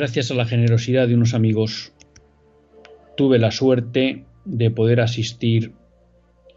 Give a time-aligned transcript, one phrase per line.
[0.00, 1.92] Gracias a la generosidad de unos amigos,
[3.18, 5.74] tuve la suerte de poder asistir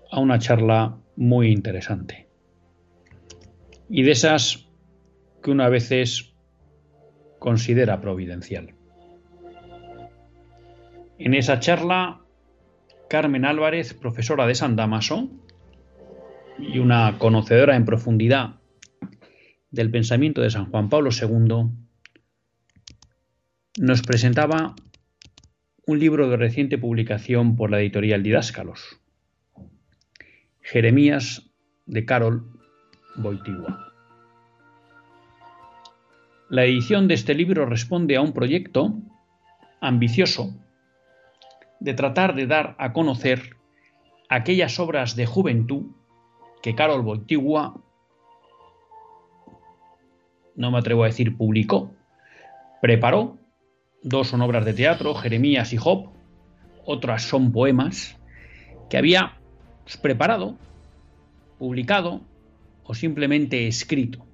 [0.10, 2.30] a una charla muy interesante.
[3.90, 4.70] Y de esas
[5.44, 6.34] que una veces
[7.38, 8.76] considera providencial.
[11.20, 12.22] En esa charla,
[13.10, 15.30] Carmen Álvarez, profesora de San Damaso
[16.58, 18.62] y una conocedora en profundidad
[19.70, 21.83] del pensamiento de San Juan Pablo II,
[23.80, 24.76] nos presentaba
[25.88, 29.00] un libro de reciente publicación por la editorial Didáscalos,
[30.62, 31.50] Jeremías
[31.88, 32.44] de Carol
[33.16, 33.92] Boitigua.
[36.50, 38.94] La edición de este libro responde a un proyecto
[39.82, 40.56] ambicioso
[41.80, 43.58] de tratar de dar a conocer
[44.30, 45.88] aquellas obras de juventud
[46.62, 47.82] que Carol Boitigua,
[50.56, 51.92] no me atrevo a decir publicó,
[52.80, 53.43] preparó
[54.04, 56.10] Dos son obras de teatro, Jeremías y Job,
[56.86, 58.18] otras son poemas
[58.90, 59.38] que había
[60.02, 60.58] preparado,
[61.58, 62.22] publicado
[62.84, 64.26] o simplemente escrito.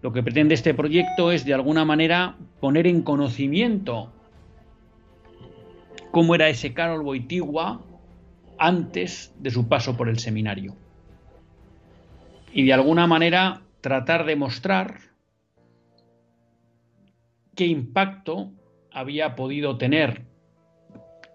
[0.00, 4.10] Lo que pretende este proyecto es de alguna manera poner en conocimiento
[6.10, 7.82] cómo era ese Carol Boitigua
[8.58, 10.74] antes de su paso por el seminario.
[12.54, 15.09] Y de alguna manera tratar de mostrar
[17.60, 18.54] qué impacto
[18.90, 20.24] había podido tener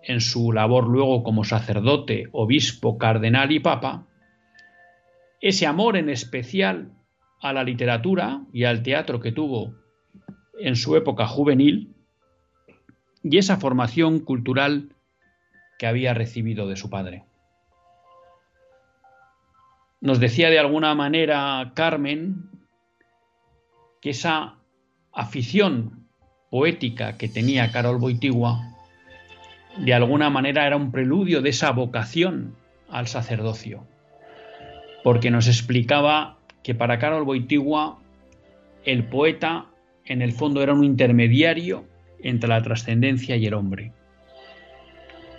[0.02, 4.08] en su labor luego como sacerdote, obispo, cardenal y papa,
[5.40, 6.94] ese amor en especial
[7.40, 9.75] a la literatura y al teatro que tuvo
[10.58, 11.94] en su época juvenil
[13.22, 14.96] y esa formación cultural
[15.78, 17.25] que había recibido de su padre.
[20.02, 22.50] Nos decía de alguna manera Carmen
[24.02, 24.58] que esa
[25.12, 26.04] afición
[26.50, 28.75] poética que tenía Carol Boitigua,
[29.78, 32.56] de alguna manera era un preludio de esa vocación
[32.89, 33.85] al sacerdocio,
[35.03, 38.00] porque nos explicaba que para Carol Boitigua
[38.85, 39.66] el poeta
[40.05, 41.85] en el fondo era un intermediario
[42.22, 43.91] entre la trascendencia y el hombre,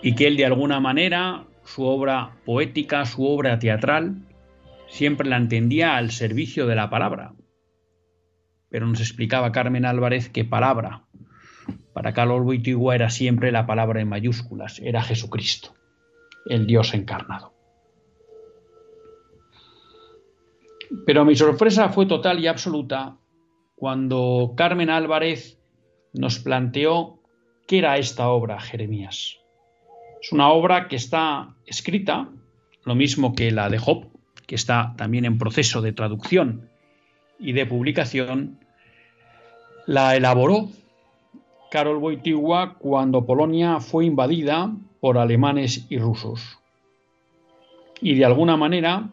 [0.03, 4.17] y que él de alguna manera su obra poética, su obra teatral,
[4.89, 7.33] siempre la entendía al servicio de la palabra,
[8.77, 11.07] pero nos explicaba Carmen Álvarez que palabra
[11.95, 15.75] para Carlos Boitigua era siempre la palabra en mayúsculas, era Jesucristo,
[16.45, 17.55] el Dios encarnado.
[21.07, 23.17] Pero mi sorpresa fue total y absoluta
[23.77, 25.59] cuando Carmen Álvarez
[26.13, 27.23] nos planteó
[27.67, 29.39] qué era esta obra, Jeremías.
[30.21, 32.29] Es una obra que está escrita,
[32.85, 34.09] lo mismo que la de Job,
[34.47, 36.69] que está también en proceso de traducción
[37.39, 38.61] y de publicación,
[39.87, 40.69] la elaboró
[41.71, 46.59] Karol Wojtyła cuando Polonia fue invadida por alemanes y rusos.
[48.01, 49.11] Y de alguna manera,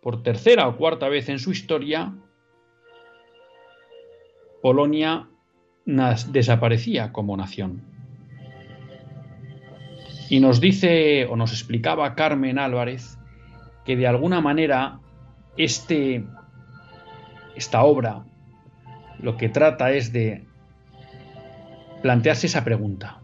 [0.00, 2.14] por tercera o cuarta vez en su historia,
[4.62, 5.28] Polonia
[5.84, 7.82] desaparecía como nación.
[10.28, 13.18] Y nos dice o nos explicaba Carmen Álvarez
[13.84, 14.98] que de alguna manera
[15.56, 16.24] este,
[17.54, 18.24] esta obra
[19.20, 20.42] lo que trata es de
[22.02, 23.20] plantearse esa pregunta.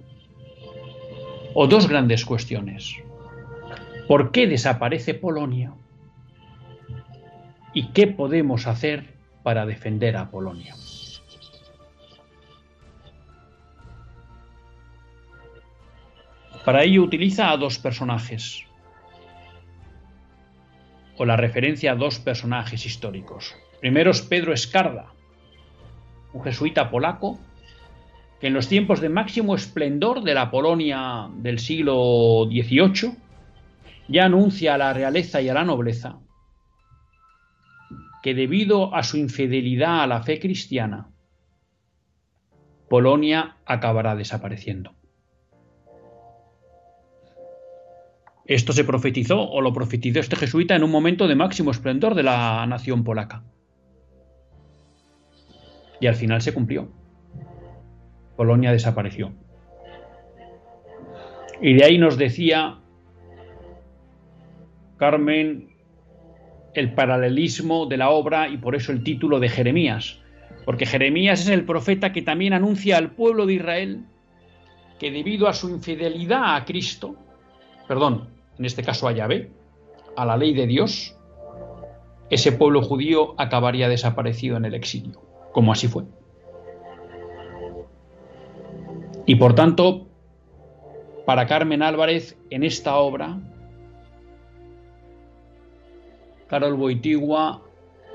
[1.54, 2.96] O dos grandes cuestiones.
[4.08, 5.74] ¿Por qué desaparece Polonia?
[7.74, 10.74] ¿Y qué podemos hacer para defender a Polonia?
[16.64, 18.64] Para ello utiliza a dos personajes,
[21.16, 23.56] o la referencia a dos personajes históricos.
[23.80, 25.12] Primero es Pedro Escarda,
[26.32, 27.38] un jesuita polaco
[28.40, 33.16] que en los tiempos de máximo esplendor de la Polonia del siglo XVIII
[34.08, 36.18] ya anuncia a la realeza y a la nobleza
[38.22, 41.08] que debido a su infidelidad a la fe cristiana,
[42.88, 44.94] Polonia acabará desapareciendo.
[48.44, 52.22] Esto se profetizó o lo profetizó este jesuita en un momento de máximo esplendor de
[52.22, 53.42] la nación polaca.
[56.02, 56.88] Y al final se cumplió.
[58.36, 59.32] Polonia desapareció.
[61.60, 62.80] Y de ahí nos decía
[64.98, 65.70] Carmen
[66.74, 70.18] el paralelismo de la obra y por eso el título de Jeremías,
[70.64, 74.04] porque Jeremías es el profeta que también anuncia al pueblo de Israel
[74.98, 77.14] que debido a su infidelidad a Cristo,
[77.86, 78.28] perdón,
[78.58, 79.50] en este caso a Yahvé,
[80.16, 81.16] a la ley de Dios,
[82.28, 86.04] ese pueblo judío acabaría desaparecido en el exilio, como así fue.
[89.26, 90.08] Y por tanto,
[91.26, 93.38] para Carmen Álvarez, en esta obra,
[96.48, 97.62] Carol Boitigua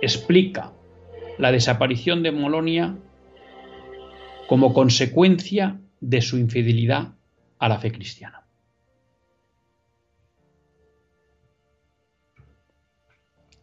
[0.02, 0.74] explica
[1.38, 2.98] la desaparición de Molonia
[4.48, 7.14] como consecuencia de su infidelidad
[7.60, 8.44] a la fe cristiana.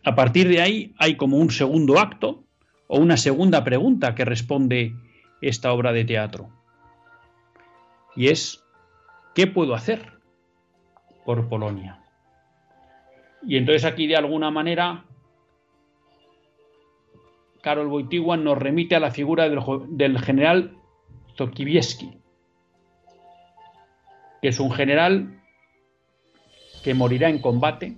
[0.02, 2.44] A partir de ahí hay como un segundo acto
[2.86, 4.94] o una segunda pregunta que responde
[5.40, 6.50] esta obra de teatro.
[8.16, 8.64] Y es,
[9.34, 10.12] ¿qué puedo hacer
[11.24, 12.00] por Polonia?
[13.46, 15.04] Y entonces aquí de alguna manera
[17.64, 20.76] Karol Wojtyła nos remite a la figura del, general
[21.36, 22.18] Zokibieski,
[24.42, 25.42] que es un general
[26.82, 27.96] que morirá en combate,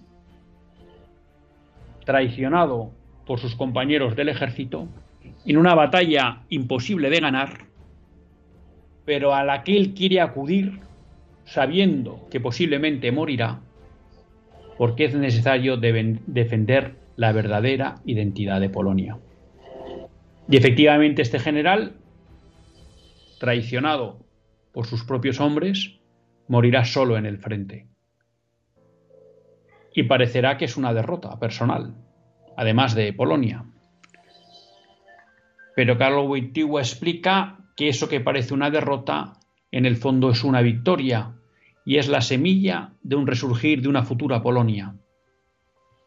[2.05, 2.93] traicionado
[3.27, 4.89] por sus compañeros del ejército,
[5.45, 7.67] en una batalla imposible de ganar,
[9.05, 10.81] pero a la que él quiere acudir
[11.45, 13.61] sabiendo que posiblemente morirá
[14.79, 19.19] porque es necesario defender la verdadera identidad de Polonia.
[20.49, 21.95] Y efectivamente este general,
[23.41, 24.19] traicionado
[24.73, 25.99] por sus propios hombres,
[26.47, 27.87] morirá solo en el frente.
[29.95, 31.95] Y parecerá que es una derrota personal,
[32.57, 33.65] además de Polonia.
[35.75, 39.35] Pero Carlo Wojtyła explica que eso que parece una derrota,
[39.71, 41.35] en el fondo es una victoria
[41.85, 44.97] y es la semilla de un resurgir de una futura Polonia,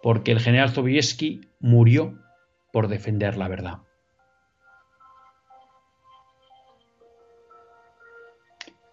[0.01, 2.17] porque el general Sobieski murió
[2.73, 3.79] por defender la verdad.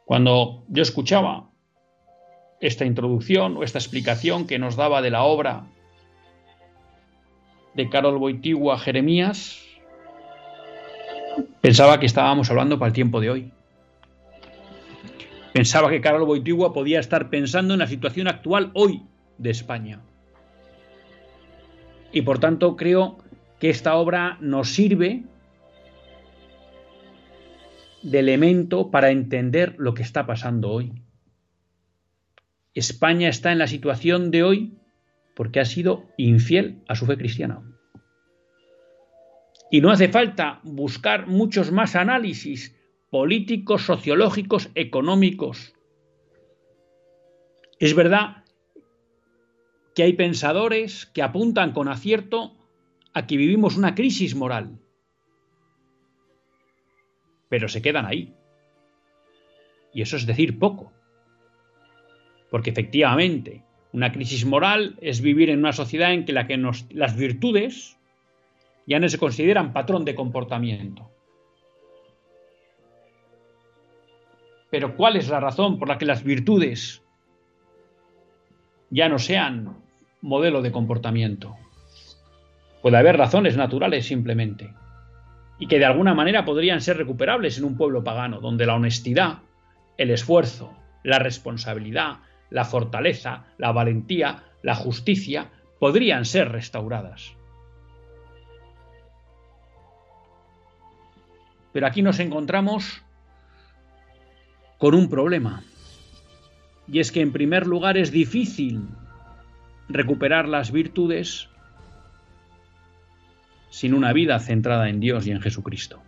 [0.05, 1.51] Cuando yo escuchaba
[2.61, 5.67] esta introducción o esta explicación que nos daba de la obra
[7.77, 9.63] de Karol Wojtyła Jeremías,
[11.61, 13.53] pensaba que estábamos hablando para el tiempo de hoy.
[15.53, 19.03] Pensaba que Carlos Boitigua podía estar pensando en la situación actual hoy
[19.39, 20.01] de España.
[22.13, 23.19] Y por tanto creo
[23.59, 25.25] que esta obra nos sirve
[28.03, 30.93] de elemento para entender lo que está pasando hoy.
[32.75, 34.79] España está en la situación de hoy
[35.37, 37.63] porque ha sido infiel a su fe cristiana.
[39.71, 42.75] Y no hace falta buscar muchos más análisis
[43.11, 45.75] políticos, sociológicos, económicos.
[47.79, 48.45] Es verdad
[49.95, 52.57] que hay pensadores que apuntan con acierto
[53.13, 54.79] a que vivimos una crisis moral,
[57.51, 58.35] pero se quedan ahí.
[59.93, 60.93] Y eso es decir poco,
[62.51, 63.66] porque efectivamente
[63.97, 66.59] una crisis moral es vivir en una sociedad en que, la que
[66.91, 67.97] las virtudes
[68.87, 71.11] ya no se consideran patrón de comportamiento.
[74.71, 77.03] Pero ¿cuál es la razón por la que las virtudes
[78.91, 79.79] ya no sean
[80.21, 81.57] modelo de comportamiento?
[82.83, 84.75] Puede haber razones naturales simplemente,
[85.59, 89.39] y que de alguna manera podrían ser recuperables en un pueblo pagano, donde la honestidad,
[89.97, 92.19] el esfuerzo, la responsabilidad,
[92.51, 97.35] la fortaleza, la valentía, la justicia, podrían ser restauradas.
[101.73, 103.03] Pero aquí nos encontramos
[104.79, 105.63] con un problema.
[106.89, 108.89] Y es que en primer lugar es difícil
[109.89, 111.49] recuperar las virtudes
[113.71, 116.06] sin una vida centrada en Dios y en Jesucristo.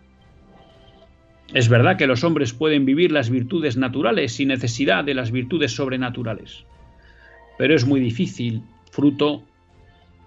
[1.53, 5.75] Es verdad que los hombres pueden vivir las virtudes naturales sin necesidad de las virtudes
[5.75, 6.63] sobrenaturales,
[7.57, 9.43] pero es muy difícil, fruto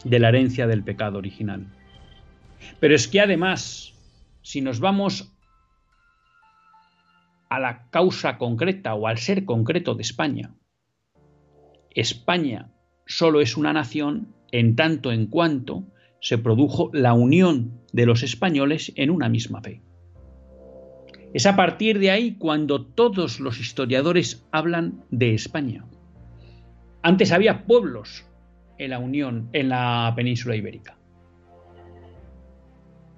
[0.05, 1.67] de la herencia del pecado original.
[2.81, 3.95] Pero es que además,
[4.43, 5.33] si nos vamos
[7.49, 10.55] a la causa concreta o al ser concreto de España,
[11.91, 12.73] España
[13.07, 15.85] solo es una nación en tanto en cuanto
[16.21, 19.83] se produjo la unión de los españoles en una misma fe.
[21.35, 25.85] Es a partir de ahí cuando todos los historiadores hablan de España.
[27.03, 28.27] Antes había pueblos
[28.79, 30.97] en la Unión, en la península ibérica.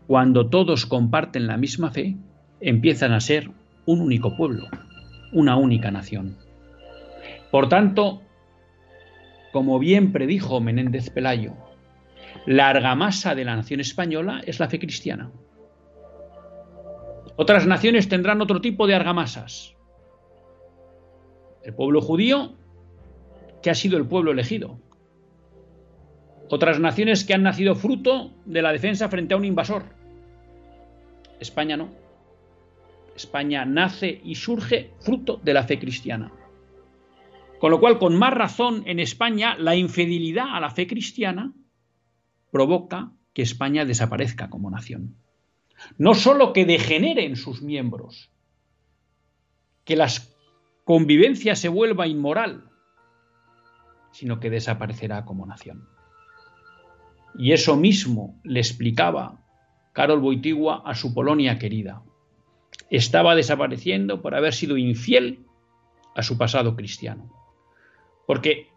[0.07, 2.17] Cuando todos comparten la misma fe,
[2.61, 3.51] empiezan a ser
[3.87, 4.69] un único pueblo,
[5.33, 6.37] una única nación.
[7.51, 8.23] Por tanto,
[9.53, 11.55] como bien predijo Menéndez Pelayo,
[12.47, 15.31] la argamasa de la nación española es la fe cristiana.
[17.37, 19.75] Otras naciones tendrán otro tipo de argamasas.
[21.63, 22.55] El pueblo judío,
[23.63, 24.79] que ha sido el pueblo elegido.
[26.49, 29.85] Otras naciones que han nacido fruto de la defensa frente a un invasor.
[31.41, 31.89] España no.
[33.17, 36.33] España nace y surge fruto de la fe cristiana.
[37.59, 41.53] Con lo cual, con más razón, en España la infidelidad a la fe cristiana
[42.51, 45.17] provoca que España desaparezca como nación.
[45.99, 48.31] No solo que degeneren sus miembros,
[49.85, 50.09] que la
[50.85, 52.71] convivencia se vuelva inmoral,
[54.13, 55.89] sino que desaparecerá como nación.
[57.37, 59.41] Y eso mismo le explicaba
[59.93, 62.03] Carol Boitigua a su Polonia querida.
[62.91, 65.47] Estaba desapareciendo por haber sido infiel
[66.15, 67.31] a su pasado cristiano.
[68.27, 68.69] Porque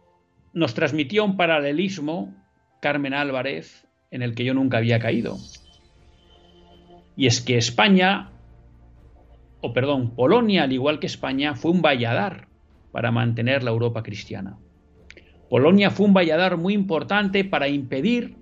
[0.54, 2.36] nos transmitió un paralelismo
[2.82, 5.38] Carmen Álvarez en el que yo nunca había caído.
[7.18, 8.30] Y es que España,
[9.62, 12.48] o perdón, Polonia, al igual que España, fue un valladar
[12.92, 14.58] para mantener la Europa cristiana.
[15.50, 18.36] Polonia fue un valladar muy importante para impedir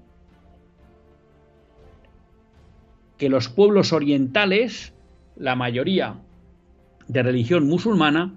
[3.17, 4.93] que los pueblos orientales,
[5.37, 6.19] la mayoría
[7.07, 8.33] de religión musulmana,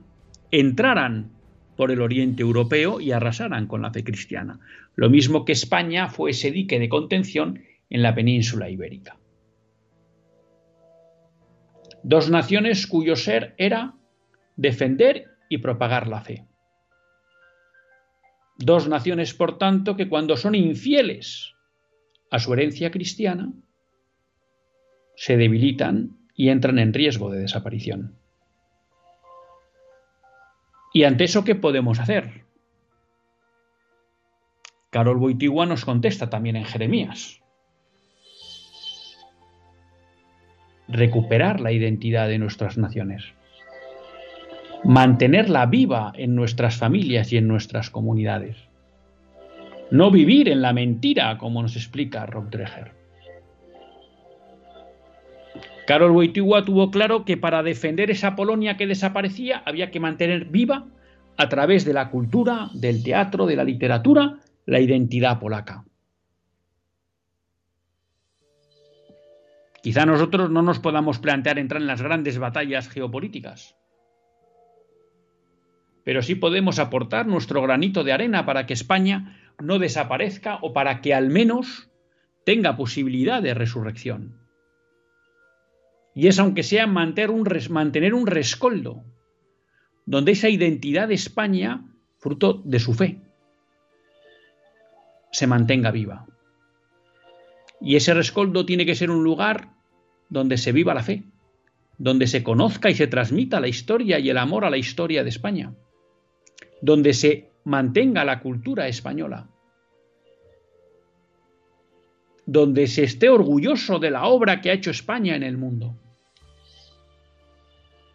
[0.52, 1.32] entraran
[1.76, 4.60] por el oriente europeo y arrasaran con la fe cristiana.
[4.94, 9.16] Lo mismo que España fue ese dique de contención en la península ibérica.
[12.08, 13.92] Dos naciones cuyo ser era
[14.56, 16.46] defender y propagar la fe.
[18.56, 21.52] Dos naciones, por tanto, que cuando son infieles
[22.30, 23.52] a su herencia cristiana,
[25.16, 28.16] se debilitan y entran en riesgo de desaparición.
[30.94, 32.46] ¿Y ante eso qué podemos hacer?
[34.88, 37.42] Carol Boitigua nos contesta también en Jeremías.
[40.88, 43.24] Recuperar la identidad de nuestras naciones.
[44.84, 48.56] Mantenerla viva en nuestras familias y en nuestras comunidades.
[49.90, 52.92] No vivir en la mentira, como nos explica Rob Dreher.
[55.86, 60.86] Carol Wojtyła tuvo claro que para defender esa Polonia que desaparecía había que mantener viva,
[61.38, 65.84] a través de la cultura, del teatro, de la literatura, la identidad polaca.
[69.88, 73.74] Quizá nosotros no nos podamos plantear entrar en las grandes batallas geopolíticas,
[76.04, 81.00] pero sí podemos aportar nuestro granito de arena para que España no desaparezca o para
[81.00, 81.88] que al menos
[82.44, 84.36] tenga posibilidad de resurrección.
[86.14, 89.04] Y es aunque sea mantener un, mantener un rescoldo,
[90.04, 91.82] donde esa identidad de España,
[92.18, 93.22] fruto de su fe,
[95.32, 96.26] se mantenga viva.
[97.80, 99.77] Y ese rescoldo tiene que ser un lugar
[100.28, 101.24] donde se viva la fe,
[101.98, 105.30] donde se conozca y se transmita la historia y el amor a la historia de
[105.30, 105.74] España,
[106.80, 109.48] donde se mantenga la cultura española,
[112.46, 115.94] donde se esté orgulloso de la obra que ha hecho España en el mundo.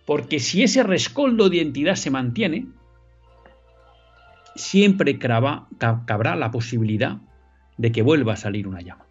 [0.05, 2.67] Porque si ese rescoldo de identidad se mantiene,
[4.55, 7.17] siempre cabrá la posibilidad
[7.77, 9.05] de que vuelva a salir una llama.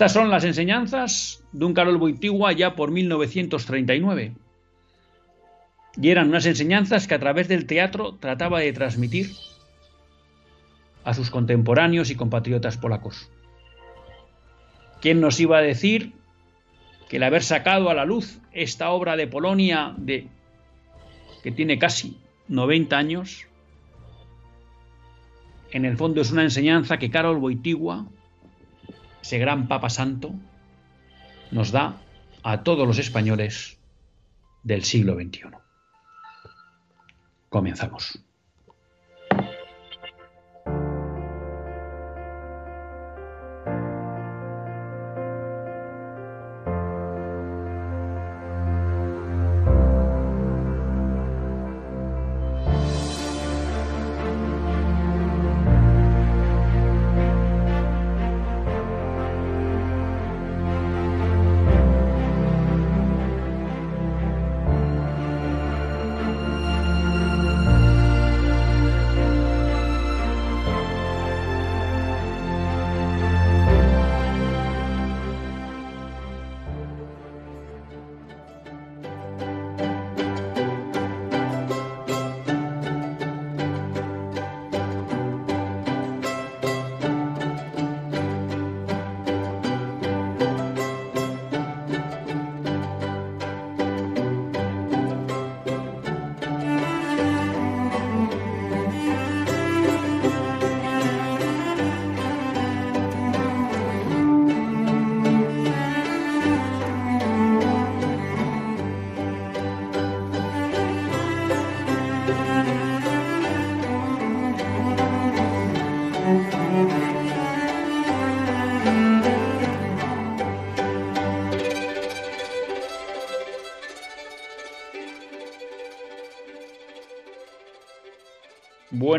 [0.00, 4.32] Estas son las enseñanzas de un Carol Boitigua ya por 1939.
[6.00, 9.32] Y eran unas enseñanzas que a través del teatro trataba de transmitir
[11.04, 13.30] a sus contemporáneos y compatriotas polacos.
[15.02, 16.14] ¿Quién nos iba a decir
[17.10, 20.28] que el haber sacado a la luz esta obra de Polonia de,
[21.42, 22.16] que tiene casi
[22.48, 23.48] 90 años,
[25.72, 28.06] en el fondo es una enseñanza que Karol Wojtyła,
[29.22, 30.34] ese gran Papa Santo,
[31.50, 32.00] nos da
[32.42, 33.78] a todos los españoles
[34.62, 35.50] del siglo XXI.
[37.48, 38.18] Comenzamos.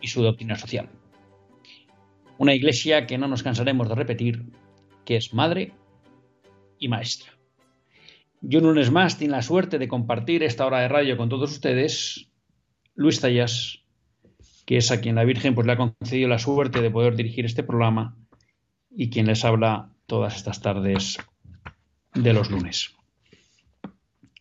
[0.00, 0.88] y su doctrina social.
[2.38, 4.44] Una iglesia que no nos cansaremos de repetir,
[5.04, 5.72] que es madre
[6.78, 7.32] y maestra.
[8.40, 11.50] Yo un lunes más tiene la suerte de compartir esta hora de radio con todos
[11.52, 12.30] ustedes,
[12.94, 13.84] Luis Tallas,
[14.64, 17.44] que es a quien la Virgen pues, le ha concedido la suerte de poder dirigir
[17.44, 18.16] este programa
[18.90, 21.18] y quien les habla todas estas tardes
[22.14, 22.94] de los lunes.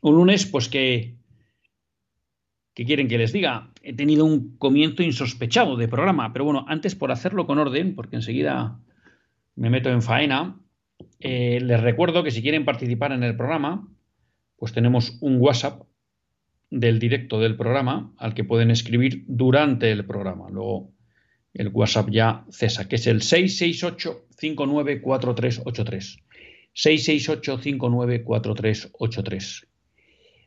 [0.02, 1.20] Un lunes pues que
[2.80, 3.74] ¿Qué quieren que les diga?
[3.90, 8.18] He tenido un comienzo insospechado de programa, pero bueno, antes por hacerlo con orden, porque
[8.18, 8.80] enseguida
[9.56, 10.62] me meto en faena,
[11.20, 13.92] eh, les recuerdo que si quieren participar en el programa,
[14.58, 15.82] pues tenemos un WhatsApp
[16.70, 20.52] del directo del programa al que pueden escribir durante el programa.
[20.52, 20.94] Luego
[21.56, 26.22] el WhatsApp ya cesa, que es el 668-594383.
[26.76, 29.66] 668-594383.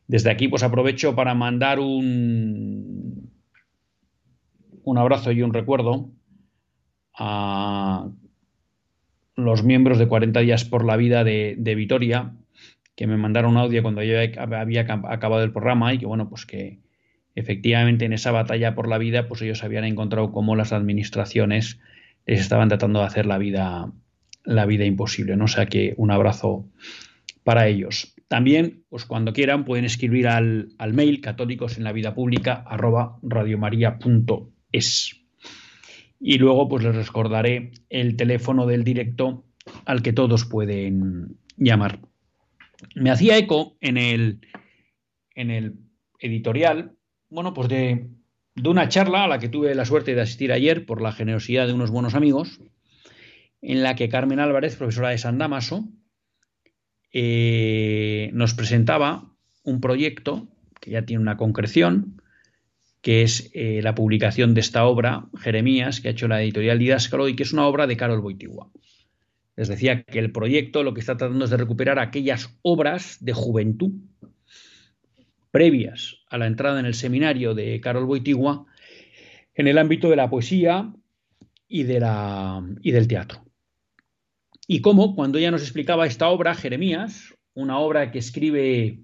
[0.07, 3.12] Desde aquí, pues aprovecho para mandar un,
[4.83, 6.09] un abrazo y un recuerdo
[7.13, 8.09] a
[9.35, 12.33] los miembros de 40 días por la vida de, Vitoria,
[12.95, 16.45] que me mandaron un audio cuando yo había acabado el programa y que, bueno, pues
[16.45, 16.79] que
[17.35, 21.79] efectivamente en esa batalla por la vida, pues ellos habían encontrado cómo las administraciones
[22.25, 23.91] les estaban tratando de hacer la vida,
[24.43, 25.45] la vida imposible, ¿no?
[25.45, 26.65] O sea que un abrazo
[27.43, 28.13] para ellos.
[28.27, 33.19] También, pues cuando quieran, pueden escribir al, mail católicos en la vida pública arroba
[34.73, 35.19] radiomaria.es.
[36.19, 39.45] Y luego, pues les recordaré el teléfono del directo
[39.85, 41.99] al que todos pueden llamar.
[42.95, 44.39] Me hacía eco en el,
[45.35, 45.75] en el
[46.19, 46.95] editorial,
[47.29, 48.09] bueno, pues de,
[48.55, 51.67] de una charla a la que tuve la suerte de asistir ayer por la generosidad
[51.67, 52.61] de unos buenos amigos,
[53.61, 55.89] en la que Carmen Álvarez, profesora de San Damaso,
[57.11, 59.29] eh, nos presentaba
[59.63, 60.47] un proyecto
[60.81, 62.21] que ya tiene una concreción,
[63.03, 67.27] que es eh, la publicación de esta obra, Jeremías, que ha hecho la editorial Didáscalo
[67.27, 68.71] y que es una obra de Carol Boitigua.
[69.57, 73.33] Les decía que el proyecto lo que está tratando es de recuperar aquellas obras de
[73.33, 73.91] juventud
[75.51, 78.65] previas a la entrada en el seminario de Carol Boitigua
[79.53, 80.93] en el ámbito de la poesía
[81.67, 83.43] y, del teatro.
[84.65, 89.01] Y cómo, cuando ella nos explicaba esta obra, Jeremías, una obra que escribe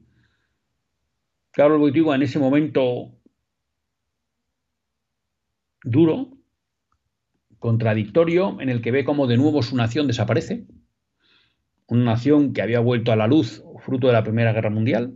[1.52, 3.19] Carlos Boitigua en ese momento
[5.84, 6.38] duro,
[7.60, 10.66] contradictorio, en el que ve cómo de nuevo su nación desaparece,
[11.88, 15.16] una nación que había vuelto a la luz fruto de la Primera Guerra Mundial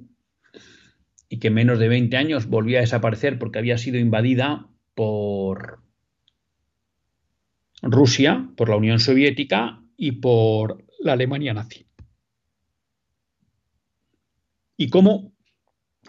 [1.29, 5.79] y que en menos de 20 años volvía a desaparecer porque había sido invadida por
[7.81, 11.85] Rusia, por la Unión Soviética y por la Alemania nazi.
[14.77, 15.33] y cómo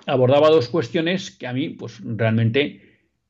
[0.06, 2.83] abordaba dos cuestiones que a mí pues, realmente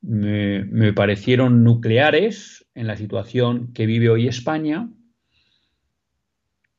[0.06, 4.90] me, parecieron nucleares en la situación que vive hoy España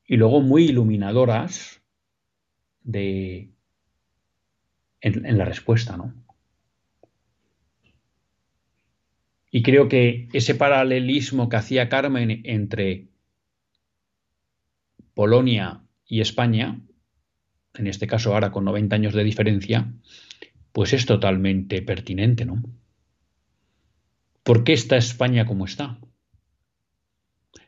[0.06, 1.82] y luego muy iluminadoras
[2.84, 3.50] de,
[5.02, 6.14] en, la respuesta, ¿no?
[9.50, 13.08] Y creo que ese paralelismo que hacía Carmen entre
[15.14, 16.82] Polonia y España,
[17.74, 19.92] en este caso ahora con 90 años de diferencia,
[20.74, 22.62] pues es totalmente pertinente, ¿no?
[24.46, 25.98] ¿Por qué está España como está?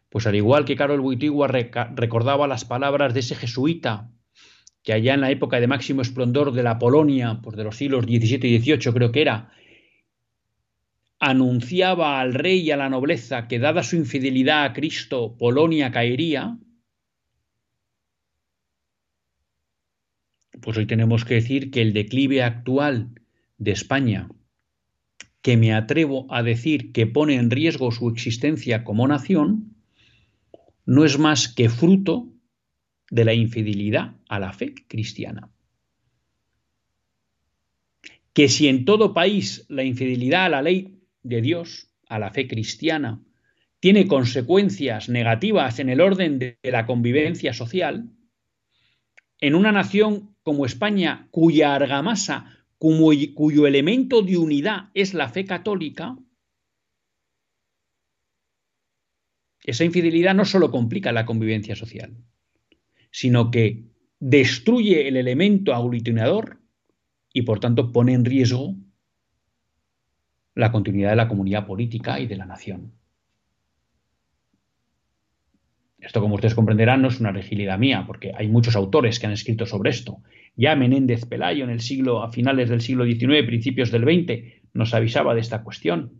[0.09, 4.11] Pues al igual que Carol Buitigua recordaba las palabras de ese jesuita
[4.83, 8.05] que allá en la época de máximo esplendor de la Polonia, pues de los siglos
[8.05, 9.51] XVII y XVIII creo que era,
[11.17, 16.59] anunciaba al rey y a la nobleza que dada su infidelidad a Cristo, Polonia caería,
[20.61, 23.15] pues hoy tenemos que decir que el declive actual
[23.57, 24.29] de España,
[25.47, 29.77] que me atrevo a decir que pone en riesgo su existencia como nación,
[30.85, 32.27] no es más que fruto
[33.09, 35.49] de la infidelidad a la fe cristiana.
[38.33, 42.49] Que si en todo país la infidelidad a la ley de Dios, a la fe
[42.49, 43.23] cristiana,
[43.79, 48.09] tiene consecuencias negativas en el orden de la convivencia social,
[49.39, 56.17] en una nación como España, cuya argamasa, cuyo elemento de unidad es la fe católica,
[59.63, 62.15] esa infidelidad no solo complica la convivencia social,
[63.11, 63.83] sino que
[64.19, 66.61] destruye el elemento aglutinador
[67.33, 68.75] y por tanto pone en riesgo
[70.55, 72.96] la continuidad de la comunidad política y de la nación.
[75.99, 79.33] Esto, como ustedes comprenderán, no es una rigidez mía, porque hay muchos autores que han
[79.33, 80.21] escrito sobre esto.
[80.55, 84.93] Ya Menéndez Pelayo, en el siglo, a finales del siglo XIX, principios del XX, nos
[84.93, 86.13] avisaba de esta cuestión.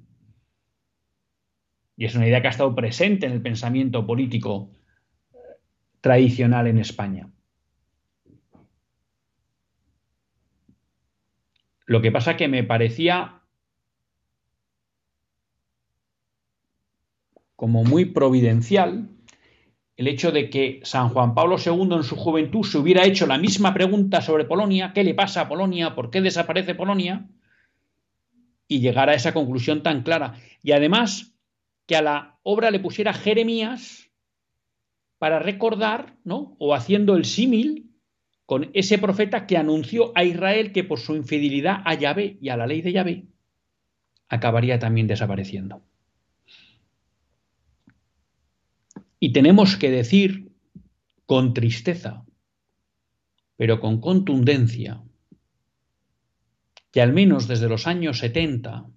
[1.95, 4.71] Y es una idea que ha estado presente en el pensamiento político
[6.01, 7.29] tradicional en España.
[11.85, 13.41] Lo que pasa que me parecía
[17.55, 19.16] como muy providencial
[19.97, 23.37] el hecho de que San Juan Pablo II en su juventud se hubiera hecho la
[23.37, 25.95] misma pregunta sobre Polonia, ¿qué le pasa a Polonia?
[25.95, 27.27] ¿Por qué desaparece Polonia?
[28.67, 30.35] Y llegar a esa conclusión tan clara.
[30.63, 31.33] Y además
[31.87, 34.07] que a la obra le pusiera Jeremías,
[35.17, 36.55] para recordar, ¿no?
[36.59, 37.91] O haciendo el símil
[38.45, 42.57] con ese profeta que anunció a Israel que por su infidelidad a Yahvé y a
[42.57, 43.25] la ley de Yahvé
[44.29, 45.81] acabaría también desapareciendo.
[49.19, 50.51] Y tenemos que decir
[51.25, 52.25] con tristeza,
[53.55, 55.03] pero con contundencia,
[56.91, 58.89] que al menos desde los años 70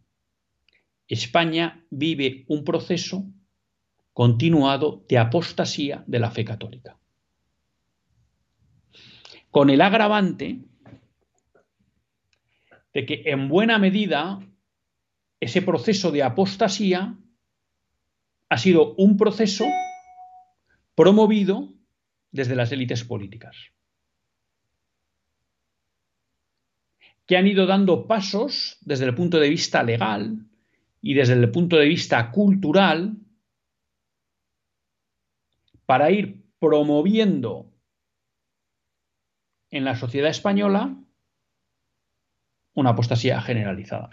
[1.08, 3.26] España vive un proceso
[4.12, 6.98] continuado de apostasía de la fe católica.
[9.50, 10.60] Con el agravante
[12.92, 14.38] de que en buena medida
[15.40, 17.16] ese proceso de apostasía
[18.48, 19.64] ha sido un proceso
[21.00, 21.72] promovido
[22.30, 23.56] desde las élites políticas,
[27.24, 30.46] que han ido dando pasos desde el punto de vista legal
[31.00, 33.16] y desde el punto de vista cultural
[35.86, 37.72] para ir promoviendo
[39.70, 41.02] en la sociedad española
[42.74, 44.10] una apostasía generalizada.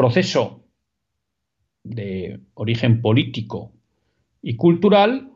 [0.00, 0.64] Proceso
[1.84, 3.74] de origen político
[4.40, 5.30] y cultural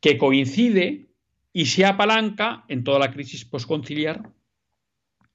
[0.00, 1.08] que coincide
[1.54, 4.34] y se apalanca en toda la crisis posconciliar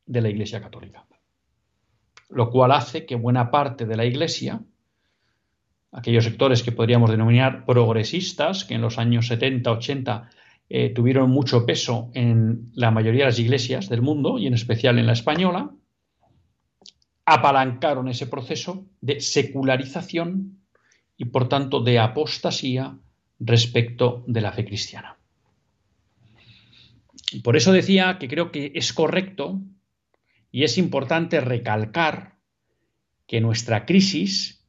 [0.05, 1.07] de la Iglesia Católica.
[2.29, 4.61] Lo cual hace que buena parte de la Iglesia,
[5.91, 10.29] aquellos sectores que podríamos denominar progresistas, que en los años 70, 80
[10.69, 14.99] eh, tuvieron mucho peso en la mayoría de las iglesias del mundo y en especial
[14.99, 15.71] en la española,
[17.25, 20.59] apalancaron ese proceso de secularización
[21.17, 22.97] y por tanto de apostasía
[23.39, 25.17] respecto de la fe cristiana.
[27.43, 29.61] Por eso decía que creo que es correcto
[30.51, 32.37] y es importante recalcar
[33.25, 34.65] que nuestra crisis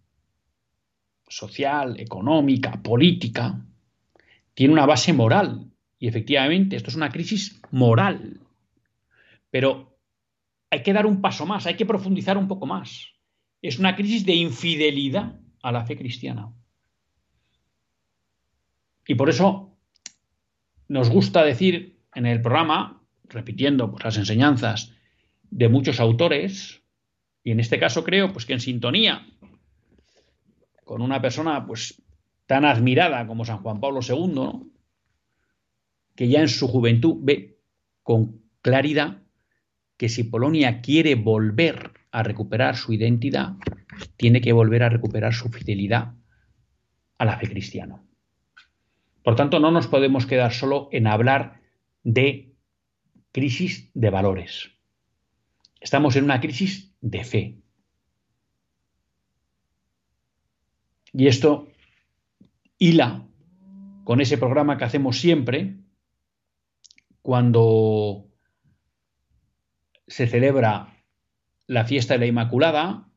[1.26, 3.64] social, económica, política,
[4.54, 5.70] tiene una base moral.
[5.98, 8.40] Y efectivamente, esto es una crisis moral.
[9.50, 9.91] Pero
[10.72, 13.08] hay que dar un paso más, hay que profundizar un poco más.
[13.60, 16.50] Es una crisis de infidelidad a la fe cristiana.
[19.06, 19.76] Y por eso
[20.88, 24.94] nos gusta decir en el programa, repitiendo pues, las enseñanzas
[25.50, 26.82] de muchos autores,
[27.44, 29.26] y en este caso creo pues, que en sintonía
[30.84, 32.02] con una persona pues,
[32.46, 34.70] tan admirada como San Juan Pablo II,
[36.16, 37.60] que ya en su juventud ve
[38.02, 39.21] con claridad
[39.96, 43.54] que si Polonia quiere volver a recuperar su identidad,
[44.16, 46.14] tiene que volver a recuperar su fidelidad
[47.18, 48.02] a la fe cristiana.
[49.22, 51.60] Por tanto, no nos podemos quedar solo en hablar
[52.02, 52.54] de
[53.30, 54.70] crisis de valores.
[55.80, 57.62] Estamos en una crisis de fe.
[61.12, 61.68] Y esto
[62.78, 63.26] hila
[64.04, 65.76] con ese programa que hacemos siempre
[67.20, 68.31] cuando
[70.12, 71.02] se celebra
[71.66, 73.08] la fiesta de la Inmaculada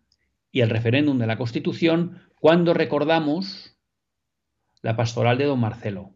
[0.49, 3.77] y el referéndum de la Constitución, cuando recordamos
[4.81, 6.13] la pastoral de don Marcelo.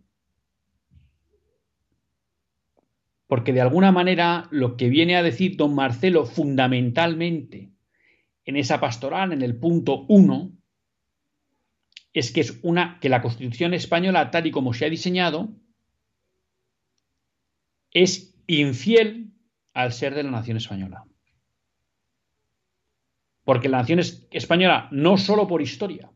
[3.27, 7.73] Porque de alguna manera lo que viene a decir don Marcelo fundamentalmente
[8.45, 10.53] en esa pastoral, en el punto 1,
[12.13, 15.49] es que es una que la Constitución española, tal y como se ha diseñado,
[17.91, 19.28] es infiel
[19.81, 21.05] al ser de la nación española.
[23.45, 23.99] Porque la nación
[24.31, 26.11] española, no solo por historia,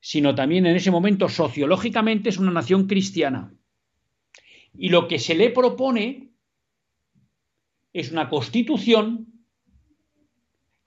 [0.00, 3.52] sino también en ese momento sociológicamente es una nación cristiana.
[4.72, 6.30] Y lo que se le propone
[7.92, 9.32] es una constitución,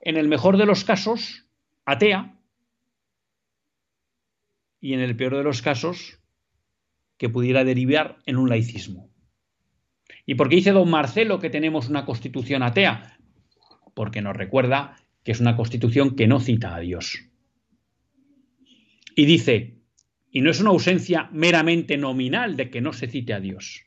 [0.00, 1.46] en el mejor de los casos,
[1.84, 2.38] atea,
[4.80, 6.20] y en el peor de los casos,
[7.18, 9.07] que pudiera derivar en un laicismo.
[10.28, 13.18] ¿Y por qué dice don Marcelo que tenemos una constitución atea?
[13.94, 17.24] Porque nos recuerda que es una constitución que no cita a Dios.
[19.16, 19.78] Y dice,
[20.30, 23.86] y no es una ausencia meramente nominal de que no se cite a Dios,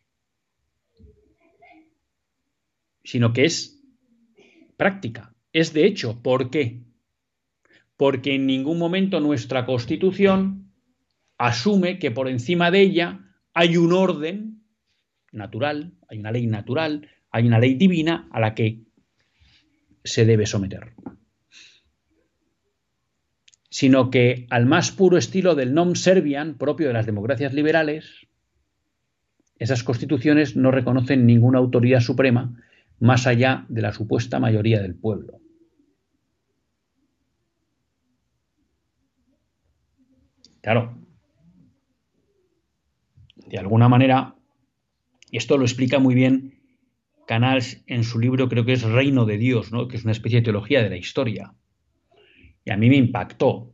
[3.04, 3.80] sino que es
[4.78, 6.24] práctica, es de hecho.
[6.24, 6.82] ¿Por qué?
[7.98, 10.74] Porque en ningún momento nuestra constitución
[11.38, 14.61] asume que por encima de ella hay un orden
[15.32, 18.82] natural, hay una ley natural, hay una ley divina a la que
[20.04, 20.94] se debe someter.
[23.70, 28.28] Sino que al más puro estilo del nom servian propio de las democracias liberales,
[29.58, 32.58] esas constituciones no reconocen ninguna autoridad suprema
[33.00, 35.40] más allá de la supuesta mayoría del pueblo.
[40.62, 40.98] Claro,
[43.36, 44.36] de alguna manera
[45.32, 46.62] y esto lo explica muy bien
[47.26, 49.88] Canals en su libro, creo que es Reino de Dios, ¿no?
[49.88, 51.54] que es una especie de teología de la historia.
[52.66, 53.74] Y a mí me impactó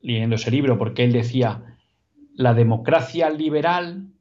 [0.00, 1.76] leyendo ese libro porque él decía,
[2.34, 4.12] la democracia liberal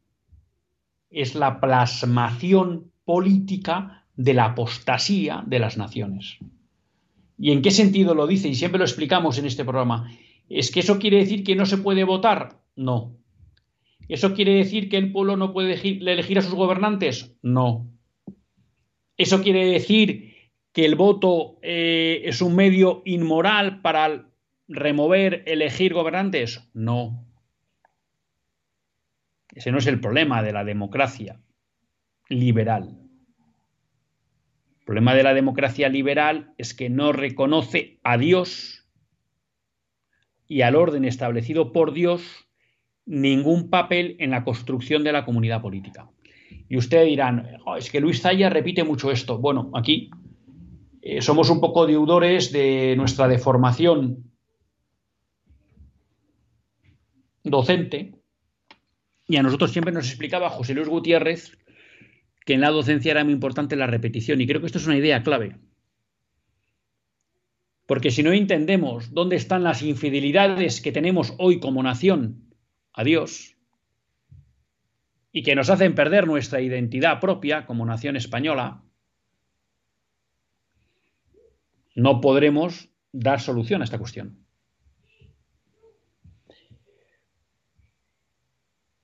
[1.09, 6.39] es la plasmación política de la apostasía de las naciones.
[7.38, 8.47] ¿Y en qué sentido lo dice?
[8.47, 10.09] Y siempre lo explicamos en este programa.
[10.49, 12.62] ¿Es que eso quiere decir que no se puede votar?
[12.75, 13.17] No.
[14.13, 17.36] ¿Eso quiere decir que el pueblo no puede elegir, a sus gobernantes?
[17.41, 17.91] No.
[19.17, 20.36] ¿Eso quiere decir
[20.71, 24.30] que el voto eh, es un medio inmoral para
[24.67, 26.69] remover, elegir gobernantes?
[26.76, 27.26] No.
[29.56, 31.41] Ese no es el problema de la democracia
[32.30, 32.95] liberal.
[34.78, 38.88] El problema de la democracia liberal es que no reconoce a Dios
[40.47, 42.47] y al orden establecido por Dios
[43.06, 46.10] ningún papel en la construcción de la comunidad política.
[46.70, 49.38] Y ustedes dirán, es que Luis Zaya repite mucho esto.
[49.38, 50.10] Bueno, aquí
[51.02, 54.32] eh, somos un poco deudores de nuestra deformación
[57.44, 58.16] docente
[59.28, 61.58] y a nosotros siempre nos explicaba José Luis Gutiérrez
[62.46, 64.98] que en la docencia era muy importante la repetición y creo que esto es una
[64.98, 65.58] idea clave.
[67.86, 72.42] Porque si no entendemos dónde están las infidelidades que tenemos hoy como nación
[72.93, 73.56] a Dios
[75.32, 78.84] y que nos hacen perder nuestra identidad propia como nación española,
[81.95, 84.43] no podremos dar solución a esta cuestión.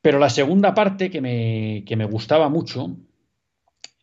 [0.01, 2.97] Pero la segunda parte que me, que me gustaba mucho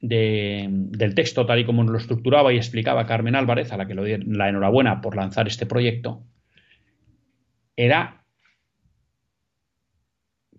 [0.01, 4.01] del texto, tal y como lo estructuraba y explicaba Carmen Álvarez, a la que le
[4.03, 6.22] doy la enhorabuena por lanzar este proyecto,
[7.77, 8.15] era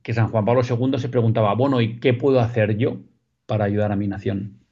[0.07, 3.01] que San Juan Pablo II se preguntaba, bueno, ¿y qué puedo hacer yo
[3.45, 4.63] para ayudar a mi nación?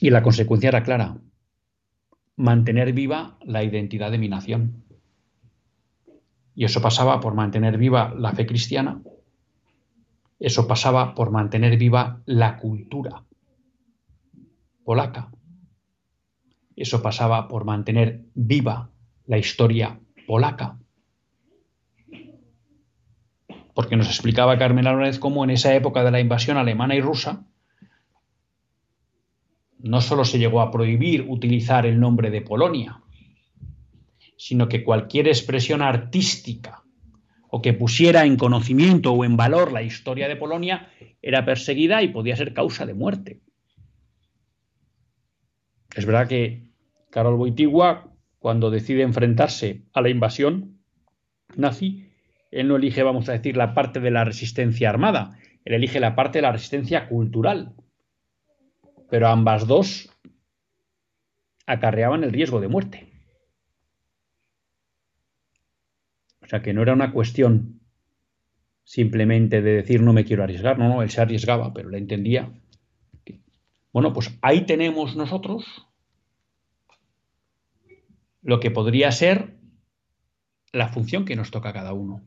[0.00, 1.18] Y la consecuencia era clara,
[2.36, 4.82] mantener viva la identidad de mi nación.
[6.54, 9.02] Y eso pasaba por mantener viva la fe cristiana,
[10.38, 13.26] eso pasaba por mantener viva la cultura
[14.84, 15.30] polaca,
[16.76, 18.90] eso pasaba por mantener viva
[19.26, 20.78] la historia polaca.
[23.74, 27.46] Porque nos explicaba Carmen Álvarez cómo en esa época de la invasión alemana y rusa,
[29.78, 33.02] no solo se llegó a prohibir utilizar el nombre de Polonia,
[34.36, 36.82] sino que cualquier expresión artística
[37.48, 40.88] o que pusiera en conocimiento o en valor la historia de Polonia
[41.20, 43.40] era perseguida y podía ser causa de muerte.
[45.94, 46.68] Es verdad que
[47.10, 50.78] Karol Wojtyła, cuando decide enfrentarse a la invasión
[51.54, 52.11] nazi,
[52.52, 56.14] él no elige, vamos a decir, la parte de la resistencia armada, él elige la
[56.14, 57.74] parte de la resistencia cultural.
[59.10, 60.10] Pero ambas dos
[61.66, 63.08] acarreaban el riesgo de muerte.
[66.42, 67.80] O sea que no era una cuestión
[68.84, 72.52] simplemente de decir no me quiero arriesgar, no, no, él se arriesgaba, pero le entendía.
[73.92, 75.86] Bueno, pues ahí tenemos nosotros
[78.42, 79.56] lo que podría ser
[80.72, 82.22] la función que nos toca a cada uno.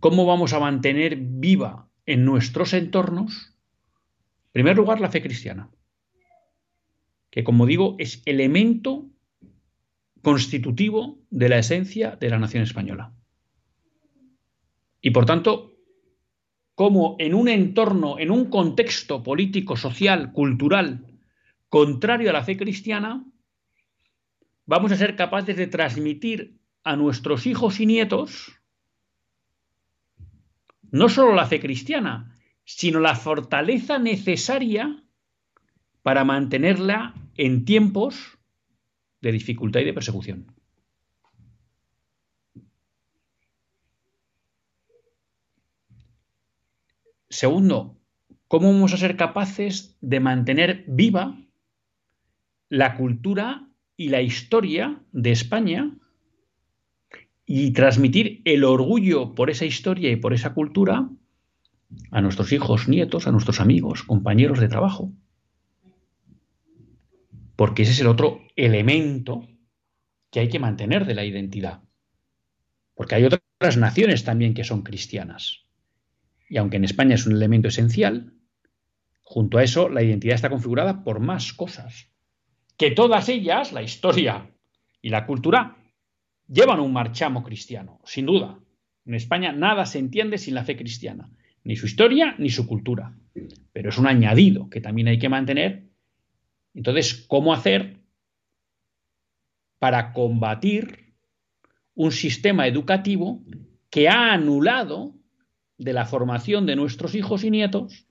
[0.00, 3.54] ¿Cómo vamos a mantener viva en nuestros entornos,
[4.46, 5.70] en primer lugar, la fe cristiana?
[7.30, 9.08] Que, como digo, es elemento
[10.22, 13.12] constitutivo de la esencia de la nación española.
[15.00, 15.72] Y por tanto,
[16.74, 21.06] como en un entorno, en un contexto político, social, cultural,
[21.68, 23.24] contrario a la fe cristiana,
[24.64, 28.61] vamos a ser capaces de transmitir a nuestros hijos y nietos
[30.92, 35.02] no solo la fe cristiana, sino la fortaleza necesaria
[36.02, 38.38] para mantenerla en tiempos
[39.20, 40.54] de dificultad y de persecución.
[47.28, 47.98] Segundo,
[48.46, 51.38] ¿cómo vamos a ser capaces de mantener viva
[52.68, 55.96] la cultura y la historia de España
[57.44, 61.08] y transmitir el orgullo por esa historia y por esa cultura
[62.10, 65.12] a nuestros hijos, nietos, a nuestros amigos, compañeros de trabajo?
[67.56, 69.48] porque ese es el otro elemento
[70.30, 71.82] que hay que mantener de la identidad.
[72.94, 75.64] Porque hay otras naciones también que son cristianas.
[76.48, 78.34] Y aunque en España es un elemento esencial,
[79.20, 82.08] junto a eso la identidad está configurada por más cosas.
[82.76, 84.50] Que todas ellas, la historia
[85.00, 85.76] y la cultura,
[86.48, 88.58] llevan un marchamo cristiano, sin duda.
[89.04, 91.30] En España nada se entiende sin la fe cristiana,
[91.64, 93.16] ni su historia ni su cultura.
[93.72, 95.92] Pero es un añadido que también hay que mantener
[96.74, 98.00] entonces, ¿cómo hacer
[99.78, 101.14] para combatir
[101.94, 103.42] un sistema educativo
[103.90, 105.14] que ha anulado
[105.76, 108.06] de la formación de nuestros hijos y nietos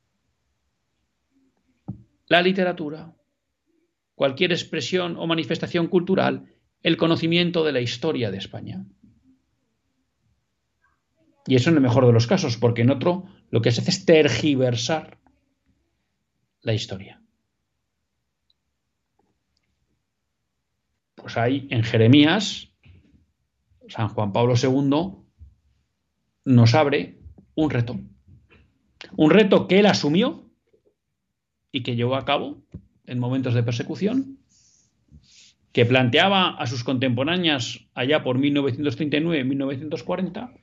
[2.27, 3.13] la literatura,
[4.15, 6.45] cualquier expresión o manifestación cultural,
[6.83, 8.85] el conocimiento de la historia de España?
[11.47, 13.91] Y eso en el mejor de los casos, porque en otro lo que se hace
[13.91, 15.19] es tergiversar
[16.61, 17.21] la historia.
[21.15, 22.69] Pues ahí en Jeremías,
[23.87, 25.21] San Juan Pablo II
[26.45, 27.19] nos abre
[27.55, 27.99] un reto.
[29.17, 30.49] Un reto que él asumió
[31.71, 32.63] y que llevó a cabo
[33.05, 34.39] en momentos de persecución,
[35.71, 40.53] que planteaba a sus contemporáneas allá por 1939-1940,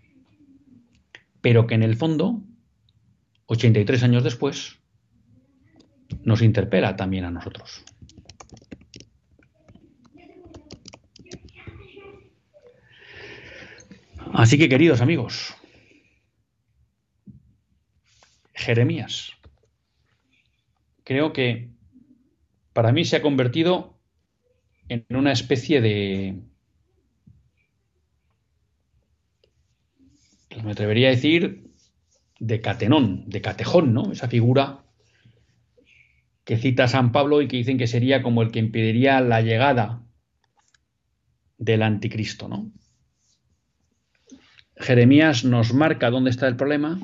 [1.41, 2.43] pero que en el fondo,
[3.47, 4.79] 83 años después,
[6.23, 7.83] nos interpela también a nosotros.
[14.35, 15.57] Así que, queridos amigos,
[18.53, 19.33] Jeremías,
[21.03, 21.71] creo que
[22.75, 23.98] para mí se ha convertido
[24.89, 26.41] en una especie de,
[30.49, 31.70] pues me atrevería a decir,
[32.41, 34.12] de catenón, de catejón, ¿no?
[34.12, 34.84] Esa figura
[36.45, 40.03] que cita San Pablo y que dicen que sería como el que impediría la llegada
[41.59, 42.72] del anticristo, ¿no?
[44.76, 47.01] Jeremías nos marca dónde está el problema,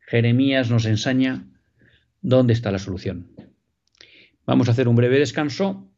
[0.00, 1.46] Jeremías nos enseña
[2.20, 3.30] dónde está la solución.
[4.44, 5.93] Vamos a hacer un breve descanso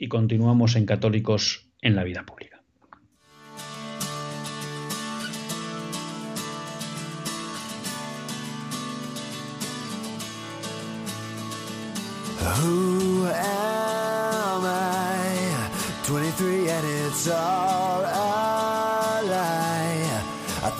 [0.00, 2.60] y continuamos en Católicos en la vida pública.
[12.62, 13.00] Who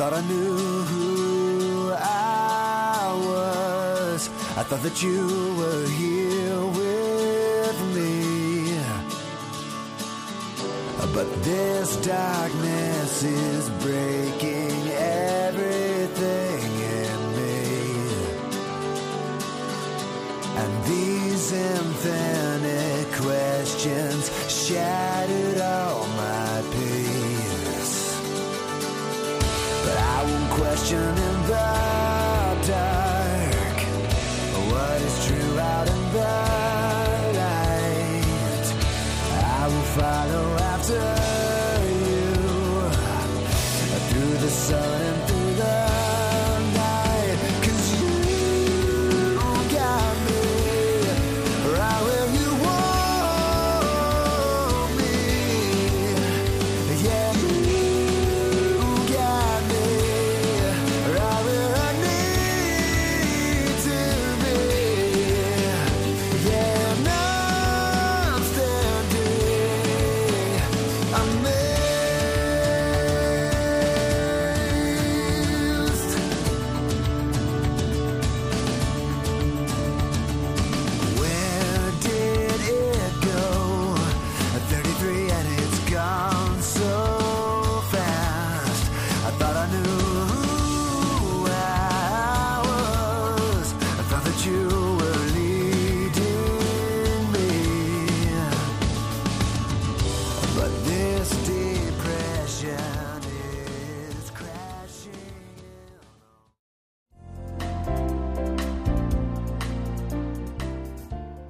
[0.01, 0.57] thought I knew
[0.91, 4.31] who I was.
[4.57, 5.27] I thought that you
[5.59, 6.70] were here
[11.51, 13.60] this darkness is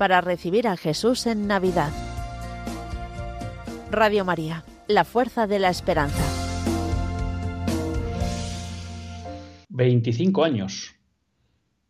[0.00, 1.92] para recibir a Jesús en Navidad.
[3.90, 6.24] Radio María, la fuerza de la esperanza.
[9.68, 10.94] 25 años.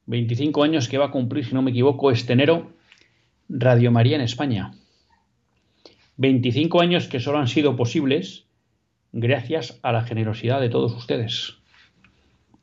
[0.06, 2.72] 25 años que va a cumplir, si no me equivoco, este enero,
[3.48, 4.72] Radio María en España.
[6.16, 8.46] 25 años que solo han sido posibles
[9.12, 11.58] gracias a la generosidad de todos ustedes.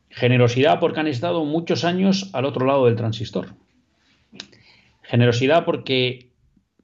[0.10, 3.56] Generosidad porque han estado muchos años al otro lado del transistor.
[5.08, 6.34] Generosidad porque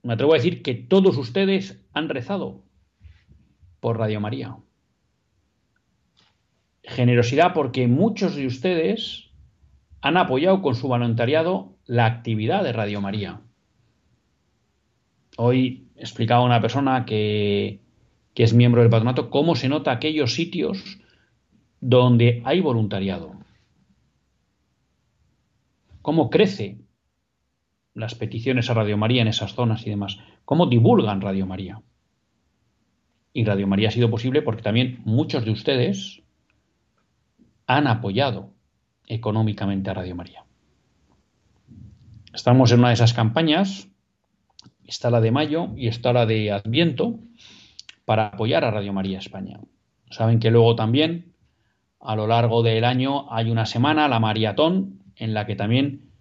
[0.01, 2.63] me atrevo a decir que todos ustedes han rezado
[3.81, 4.55] por Radio María.
[6.83, 9.29] Generosidad porque muchos de ustedes
[9.99, 13.41] han apoyado con su voluntariado la actividad de Radio María.
[15.35, 17.81] Hoy explicaba una persona que,
[18.33, 20.97] que es miembro del patronato cómo se nota aquellos sitios
[21.81, 23.33] donde hay voluntariado.
[26.01, 26.82] Cómo crece
[27.93, 30.17] las peticiones a Radio María en esas zonas y demás.
[30.45, 31.81] Cómo divulgan Radio María.
[33.33, 36.21] Y Radio María ha sido posible porque también muchos de ustedes
[37.65, 38.51] han apoyado
[39.07, 40.43] económicamente a Radio María.
[42.33, 43.89] Estamos en una de esas campañas,
[44.85, 47.19] está la de mayo y está la de Adviento,
[48.05, 49.59] para apoyar a Radio María España.
[50.09, 51.33] Saben que luego también,
[51.99, 56.12] a lo largo del año, hay una semana, la maratón, en la que también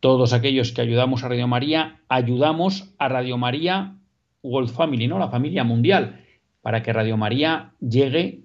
[0.00, 3.96] todos aquellos que ayudamos a Radio María, ayudamos a Radio María
[4.42, 5.18] World Family, ¿no?
[5.18, 6.24] La familia mundial,
[6.62, 8.42] para que Radio María llegue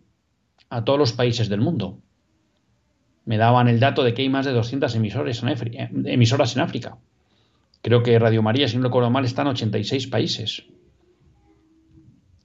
[0.70, 2.00] a todos los países del mundo.
[3.26, 6.98] me daban el dato de que hay más de 200 emisoras en, emisoras en África.
[7.82, 10.66] Creo que Radio María, si no recuerdo mal, está en 86 países.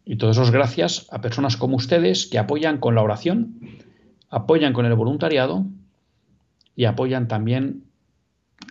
[0.05, 3.59] Y todo eso es gracias a personas como ustedes que apoyan con la oración,
[4.31, 5.67] apoyan con el voluntariado
[6.77, 7.88] y apoyan también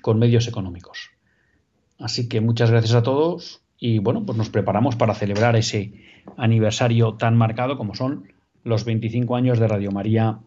[0.02, 1.12] con medios económicos.
[2.00, 5.94] Así que muchas gracias a todos y bueno, pues nos preparamos para celebrar ese
[6.38, 8.32] aniversario tan marcado como son
[8.64, 10.40] los 25 años de Radio María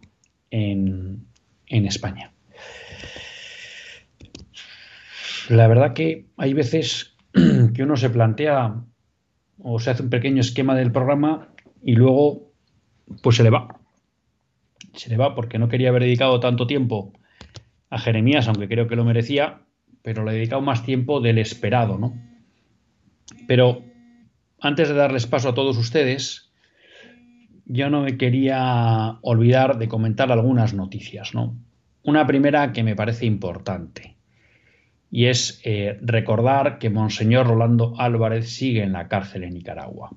[0.50, 1.26] en,
[1.66, 2.32] en España.
[5.48, 7.16] La verdad que hay veces
[7.74, 8.84] que uno se plantea
[9.58, 11.48] o se hace un pequeño esquema del programa
[11.82, 12.52] y luego
[13.22, 13.80] pues se le va.
[14.94, 17.12] Se le va porque no quería haber dedicado tanto tiempo
[17.90, 19.62] a Jeremías, aunque creo que lo merecía,
[20.02, 22.14] pero le he dedicado más tiempo del esperado, ¿no?
[23.46, 23.82] Pero
[24.60, 26.52] antes de darles paso a todos ustedes,
[27.66, 31.56] yo no me quería olvidar de comentar algunas noticias, ¿no?
[32.02, 34.16] Una primera que me parece importante
[35.10, 40.10] y es eh, recordar que Monseñor Rolando Álvarez sigue en la cárcel en Nicaragua.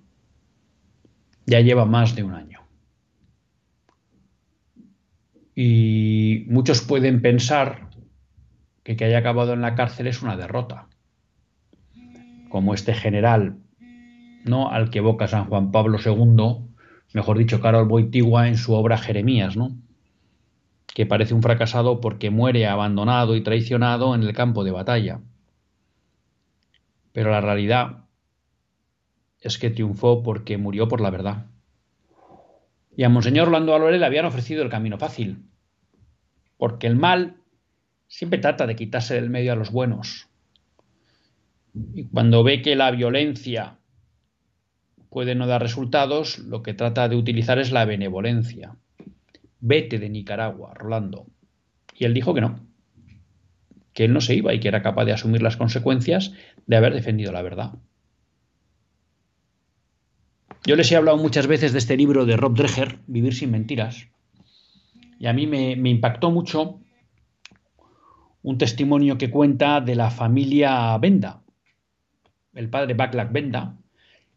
[1.45, 2.62] Ya lleva más de un año.
[5.55, 7.89] Y muchos pueden pensar
[8.83, 10.87] que que haya acabado en la cárcel es una derrota,
[12.49, 13.57] como este general,
[14.45, 14.69] ¿no?
[14.69, 16.65] Al que evoca San Juan Pablo II,
[17.13, 19.77] mejor dicho, Carol Boitigua en su obra Jeremías, ¿no?
[20.93, 25.21] que parece un fracasado porque muere abandonado y traicionado en el campo de batalla.
[27.11, 28.05] Pero la realidad
[29.39, 31.47] es que triunfó porque murió por la verdad.
[32.95, 35.43] Y a Monseñor Orlando Álvarez le habían ofrecido el camino fácil,
[36.57, 37.37] porque el mal
[38.07, 40.27] siempre trata de quitarse del medio a los buenos.
[41.93, 43.79] Y cuando ve que la violencia
[45.09, 48.75] puede no dar resultados, lo que trata de utilizar es la benevolencia
[49.65, 51.25] vete de Nicaragua, Rolando.
[51.97, 52.59] Y él dijo que no,
[53.93, 56.33] que él no se iba y que era capaz de asumir las consecuencias
[56.67, 57.71] de haber defendido la verdad.
[60.65, 64.07] Yo les he hablado muchas veces de este libro de Rob Dreher, Vivir sin mentiras,
[65.19, 66.79] y a mí me, impactó mucho
[68.41, 71.43] un testimonio que cuenta de la familia Benda,
[72.53, 73.77] el padre Baclac Benda,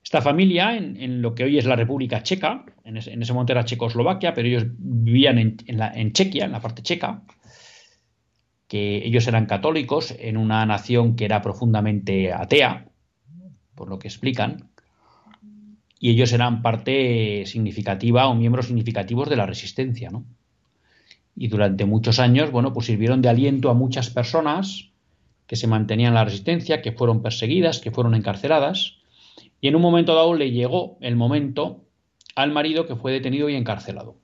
[0.02, 4.34] esta familia, en, lo que hoy es la República Checa, en ese, momento era Checoslovaquia,
[4.34, 7.22] pero ellos vivían en, Chequia, en la parte checa,
[8.66, 12.88] que ellos eran católicos en una nación que era profundamente atea,
[13.74, 14.70] por lo que explican,
[15.98, 20.24] y ellos eran parte significativa o miembros significativos de la resistencia, ¿no?
[21.34, 24.90] Y durante muchos años, bueno, pues sirvieron de aliento a muchas personas
[25.46, 28.98] que se mantenían en la resistencia, que fueron perseguidas, que fueron encarceladas,
[29.60, 31.84] y en un momento dado le llegó el momento
[32.34, 34.16] al marido que fue detenido y encarcelado.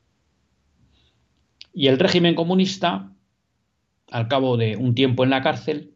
[1.75, 3.13] Y el régimen comunista,
[4.11, 5.93] al cabo de un tiempo en la cárcel,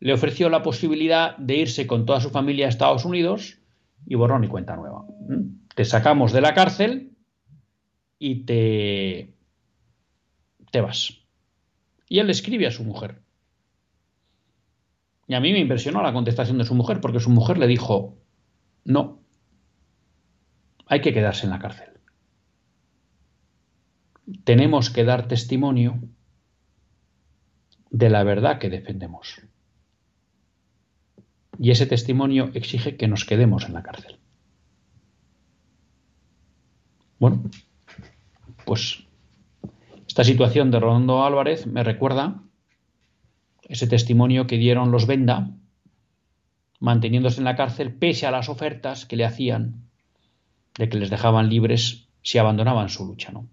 [0.00, 3.58] le ofreció la posibilidad de irse con toda su familia a Estados Unidos
[4.06, 5.04] y borrón y cuenta nueva.
[5.28, 5.66] ¿Mm?
[5.74, 7.16] Te sacamos de la cárcel
[8.18, 9.34] y te,
[10.70, 11.24] te vas.
[12.08, 13.22] Y él escribe a su mujer.
[15.26, 18.18] Y a mí me impresionó la contestación de su mujer, porque su mujer le dijo,
[18.84, 19.22] no.
[20.86, 21.88] Hay que quedarse en la cárcel.
[24.44, 26.00] Tenemos que dar testimonio
[27.90, 29.40] de la verdad que defendemos.
[31.58, 34.18] Y ese testimonio exige que nos quedemos en la cárcel.
[37.18, 37.50] Bueno,
[38.64, 39.04] pues
[40.06, 42.42] esta situación de Rolando Álvarez me recuerda
[43.62, 45.50] ese testimonio que dieron los Venda
[46.80, 49.88] manteniéndose en la cárcel pese a las ofertas que le hacían
[50.76, 53.48] de que les dejaban libres si abandonaban su lucha, ¿no?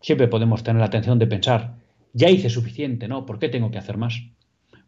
[0.00, 1.78] Siempre podemos tener la atención de pensar,
[2.12, 3.26] ya hice suficiente, ¿no?
[3.26, 4.22] ¿Por qué tengo que hacer más?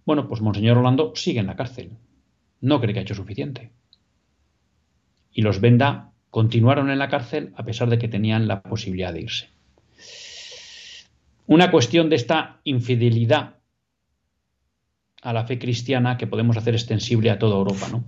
[0.08, 1.90] Bueno, pues Monseñor Orlando sigue en la cárcel.
[2.62, 3.72] No cree que ha hecho suficiente.
[5.34, 9.20] Y los Venda continuaron en la cárcel a pesar de que tenían la posibilidad de
[9.20, 9.50] irse.
[11.46, 13.56] Una cuestión de esta infidelidad
[15.20, 17.88] a la fe cristiana que podemos hacer extensible a toda Europa.
[17.90, 18.02] ¿no?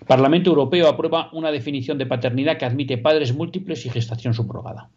[0.00, 4.90] El Parlamento Europeo aprueba una definición de paternidad que admite padres múltiples y gestación subrogada.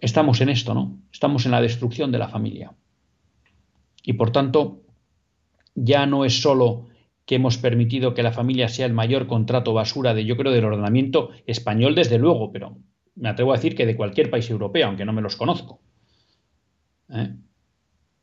[0.00, 0.98] Estamos en esto, ¿no?
[1.12, 2.72] Estamos en la destrucción de la familia.
[4.02, 4.82] Y por tanto,
[5.74, 6.86] ya no es solo
[7.24, 10.64] que hemos permitido que la familia sea el mayor contrato basura de, yo creo, del
[10.64, 12.78] ordenamiento español, desde luego, pero
[13.16, 15.80] me atrevo a decir que de cualquier país europeo, aunque no me los conozco.
[17.10, 17.34] ¿Eh?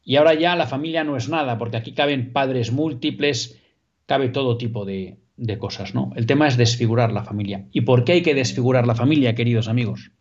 [0.03, 3.61] Y ahora ya la familia no es nada, porque aquí caben padres múltiples,
[4.05, 5.19] cabe todo tipo de,
[5.59, 6.11] cosas, ¿no?
[6.15, 7.67] El tema es desfigurar la familia.
[7.71, 10.11] ¿Y por qué hay que desfigurar la familia, queridos amigos?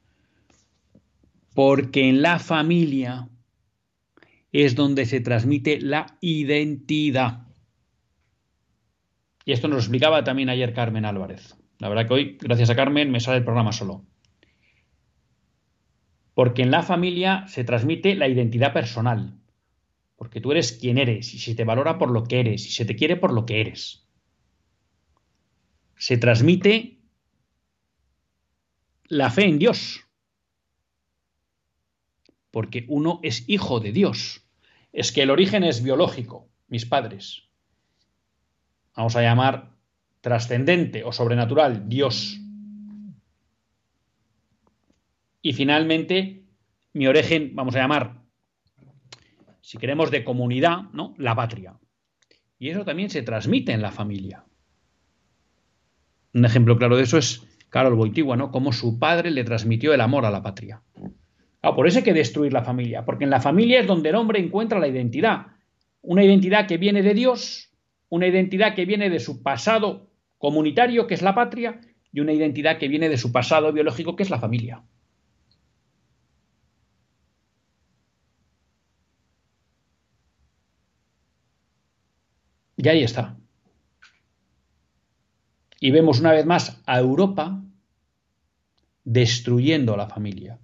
[1.55, 3.28] Porque en la familia
[4.62, 7.48] es donde se transmite la identidad.
[9.44, 11.57] Y esto nos lo explicaba también ayer Carmen Álvarez.
[11.80, 14.07] La verdad que hoy, gracias a Carmen, me sale el programa solo.
[16.34, 19.40] Porque en la familia se transmite la identidad personal.
[20.14, 22.84] Porque tú eres quien eres y se te valora por lo que eres y se
[22.84, 24.07] te quiere por lo que eres.
[25.96, 27.00] Se transmite
[29.09, 30.07] la fe en Dios.
[32.52, 34.43] Porque uno es hijo de Dios.
[34.95, 37.45] Es que el origen es biológico, mis padres
[38.97, 39.72] vamos a llamar
[40.20, 42.40] trascendente o sobrenatural, Dios.
[45.42, 46.45] Y finalmente,
[46.92, 48.22] mi origen, vamos a llamar,
[49.61, 51.14] si queremos, de comunidad, ¿no?
[51.18, 51.78] La patria.
[52.59, 54.45] Y eso también se transmite en la familia.
[56.32, 58.51] Un ejemplo claro de eso es Carol Boitigua, ¿no?
[58.51, 60.82] Cómo su padre le transmitió el amor a la patria.
[61.64, 64.16] Ah, por eso hay que destruir la familia, porque en la familia es donde el
[64.16, 65.46] hombre encuentra la identidad.
[66.02, 67.74] Una identidad que viene de Dios
[68.14, 70.08] una identidad que viene de su pasado
[70.38, 71.80] comunitario, que es la patria,
[72.12, 74.84] y una identidad que viene de su pasado biológico, que es la familia.
[82.76, 83.36] Y ahí está.
[85.80, 87.60] Y vemos una vez más a Europa
[89.02, 90.60] destruyendo la familia,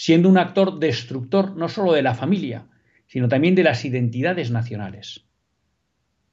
[0.00, 2.68] siendo un actor destructor no solo de la familia,
[3.08, 5.24] sino también de las identidades nacionales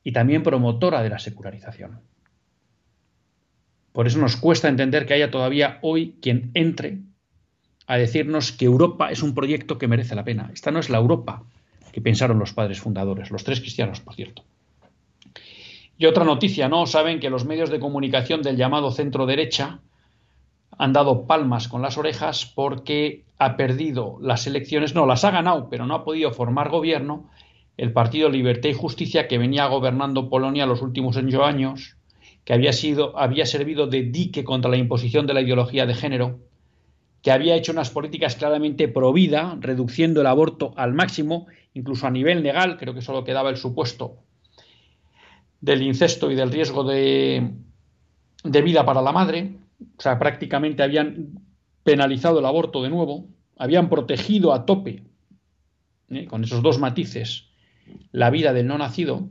[0.03, 1.99] y también promotora de la secularización.
[3.91, 6.99] Por eso nos cuesta entender que haya todavía hoy quien entre
[7.88, 10.51] a decirnos que Europa es un proyecto que merece la pena.
[10.53, 11.43] Esta no es la Europa
[11.91, 14.43] que pensaron los padres fundadores, los tres cristianos, por cierto.
[15.97, 16.86] Y otra noticia, ¿no?
[16.86, 19.80] Saben que los medios de comunicación del llamado centro derecha
[20.78, 25.70] han dado palmas con las orejas porque ha perdido las elecciones, no, las ha ganado,
[25.70, 27.30] pero no ha podido formar gobierno.
[27.78, 31.98] El Partido Libertad y Justicia que venía gobernando Polonia los últimos ocho años,
[32.46, 36.40] que había, sido, había servido de dique contra la imposición de la ideología de género,
[37.22, 42.12] que había hecho unas políticas claramente pro vida, reduciendo el aborto al máximo, incluso a
[42.12, 44.18] nivel legal, creo que solo quedaba el supuesto
[45.60, 47.52] del incesto y del riesgo de,
[48.44, 49.56] de vida para la madre,
[49.98, 51.40] o sea, prácticamente habían
[51.84, 55.04] penalizado el aborto de nuevo, habían protegido a tope,
[56.10, 56.26] ¿eh?
[56.26, 57.50] con esos dos matices,
[58.12, 59.30] la vida del no nacido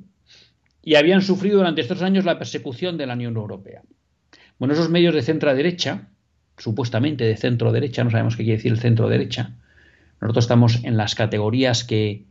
[0.82, 3.82] y habían sufrido durante estos años la persecución de la Unión Europea.
[4.58, 6.08] Bueno, esos medios de centro derecha,
[6.58, 9.56] supuestamente de centro derecha, no sabemos qué quiere decir el centro derecha,
[10.20, 12.26] nosotros estamos en las categorías que,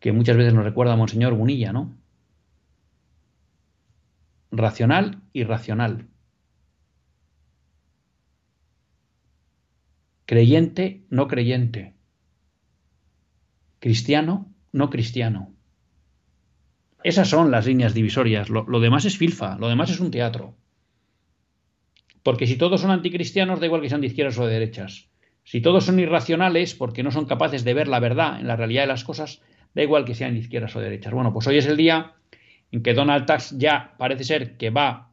[0.00, 1.96] que muchas veces nos recuerda Monseñor Bunilla, ¿no?
[4.50, 5.44] Racional y
[10.32, 11.92] Creyente, no creyente.
[13.80, 15.52] Cristiano, no cristiano.
[17.04, 18.48] Esas son las líneas divisorias.
[18.48, 20.56] Lo, demás es filfa, lo demás es un teatro.
[22.22, 25.10] Porque si todos son anticristianos, da igual que sean de izquierdas o de derechas.
[25.44, 28.84] Si todos son irracionales, porque no son capaces de ver la verdad en la realidad
[28.84, 29.42] de las cosas,
[29.74, 31.12] da igual que sean de izquierdas o de derechas.
[31.12, 32.14] Bueno, pues hoy es el día
[32.70, 35.12] en que Donald Tusk ya parece ser que va,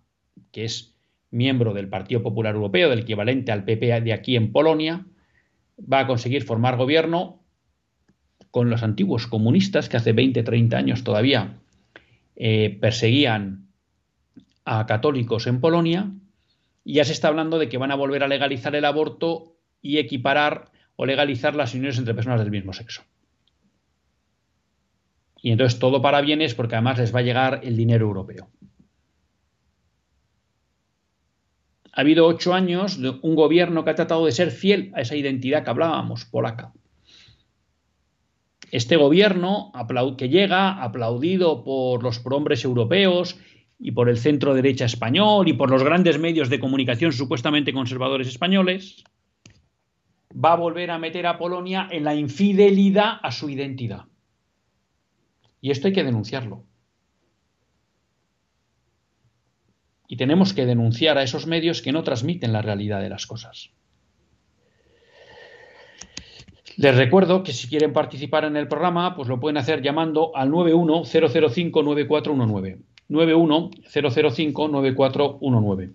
[0.53, 0.88] que es
[1.31, 5.05] miembro del Partido Popular Europeo, del equivalente al PP de aquí en Polonia,
[5.81, 7.43] va a conseguir formar gobierno
[8.51, 11.59] con los antiguos comunistas que hace 20, 30 años todavía
[12.35, 13.67] eh, perseguían
[14.65, 16.11] a católicos en Polonia
[16.83, 19.97] y ya se está hablando de que van a volver a legalizar el aborto y
[19.97, 23.03] equiparar o legalizar las uniones entre personas del mismo sexo.
[25.41, 28.49] Y entonces todo para bienes porque además les va a llegar el dinero europeo.
[31.99, 35.17] Ha habido ocho años de un gobierno que ha tratado de ser fiel a esa
[35.17, 36.71] identidad que hablábamos, polaca
[38.71, 39.73] este gobierno
[40.17, 43.37] que llega aplaudido por los prohombres europeos
[43.79, 48.29] y por el centro derecha español y por los grandes medios de comunicación supuestamente conservadores
[48.29, 49.03] españoles,
[50.33, 54.05] va a volver a meter a Polonia en la infidelidad a su identidad.
[55.59, 56.63] Y esto hay que denunciarlo.
[60.09, 63.69] Y tenemos que denunciar a esos medios que no transmiten la realidad de las cosas.
[66.77, 70.49] Les recuerdo que si quieren participar en el programa, pues lo pueden hacer llamando al
[70.49, 72.79] 910059419.
[73.09, 75.91] 910059419.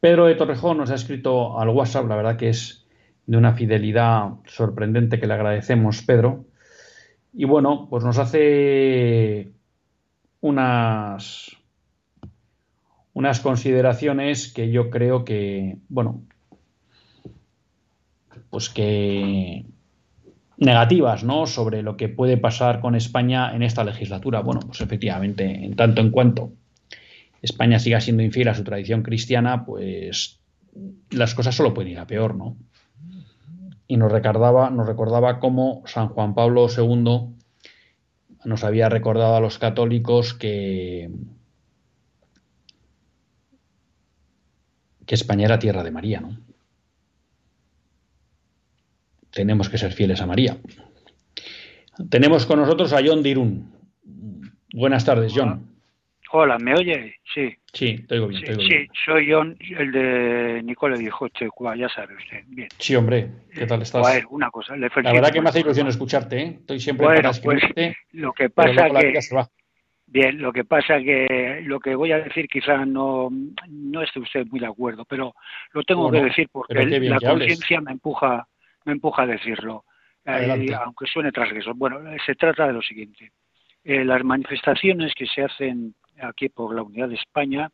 [0.00, 2.82] Pedro de Torrejón nos ha escrito al WhatsApp, la verdad que es
[3.26, 6.46] de una fidelidad sorprendente que le agradecemos, Pedro.
[7.32, 9.52] Y bueno, pues nos hace
[10.40, 11.56] unas,
[13.14, 16.22] unas consideraciones que yo creo que, bueno,
[18.50, 19.64] pues que
[20.56, 21.46] negativas, ¿no?
[21.46, 24.40] Sobre lo que puede pasar con España en esta legislatura.
[24.40, 26.52] Bueno, pues efectivamente, en tanto en cuanto
[27.42, 30.40] España siga siendo infiel a su tradición cristiana, pues
[31.10, 32.56] las cosas solo pueden ir a peor, ¿no?
[33.88, 37.34] Y nos recordaba, nos recordaba cómo San Juan Pablo II
[38.44, 41.10] nos había recordado a los católicos que,
[45.06, 46.36] que España era tierra de María, ¿no?
[49.30, 50.58] Tenemos que ser fieles a María.
[52.10, 53.72] Tenemos con nosotros a John Dirún.
[54.74, 55.72] Buenas tardes, John.
[56.34, 57.16] Hola, ¿me oye?
[57.34, 57.54] Sí.
[57.72, 58.42] Sí, te oigo bien.
[58.44, 62.42] Sí, sí soy John, el de Nicole dijo Cuba, ya sabe usted.
[62.46, 62.68] Bien.
[62.78, 64.00] Sí, hombre, ¿qué tal estás?
[64.00, 66.56] Bueno, una cosa, le La verdad que me hace ilusión escucharte, ¿eh?
[66.60, 69.18] Estoy siempre bueno, para pues, escribirte, lo que pasa la que.
[70.12, 73.30] Bien, lo que pasa que lo que voy a decir quizá no,
[73.70, 75.34] no esté usted muy de acuerdo, pero
[75.72, 78.46] lo tengo Bueno, que decir porque la conciencia me empuja,
[78.84, 79.84] me empuja a decirlo,
[80.26, 81.74] Eh, aunque suene transgresor.
[81.76, 83.32] Bueno, eh, se trata de lo siguiente.
[83.84, 87.70] Eh, las manifestaciones que se hacen aquí por la unidad de España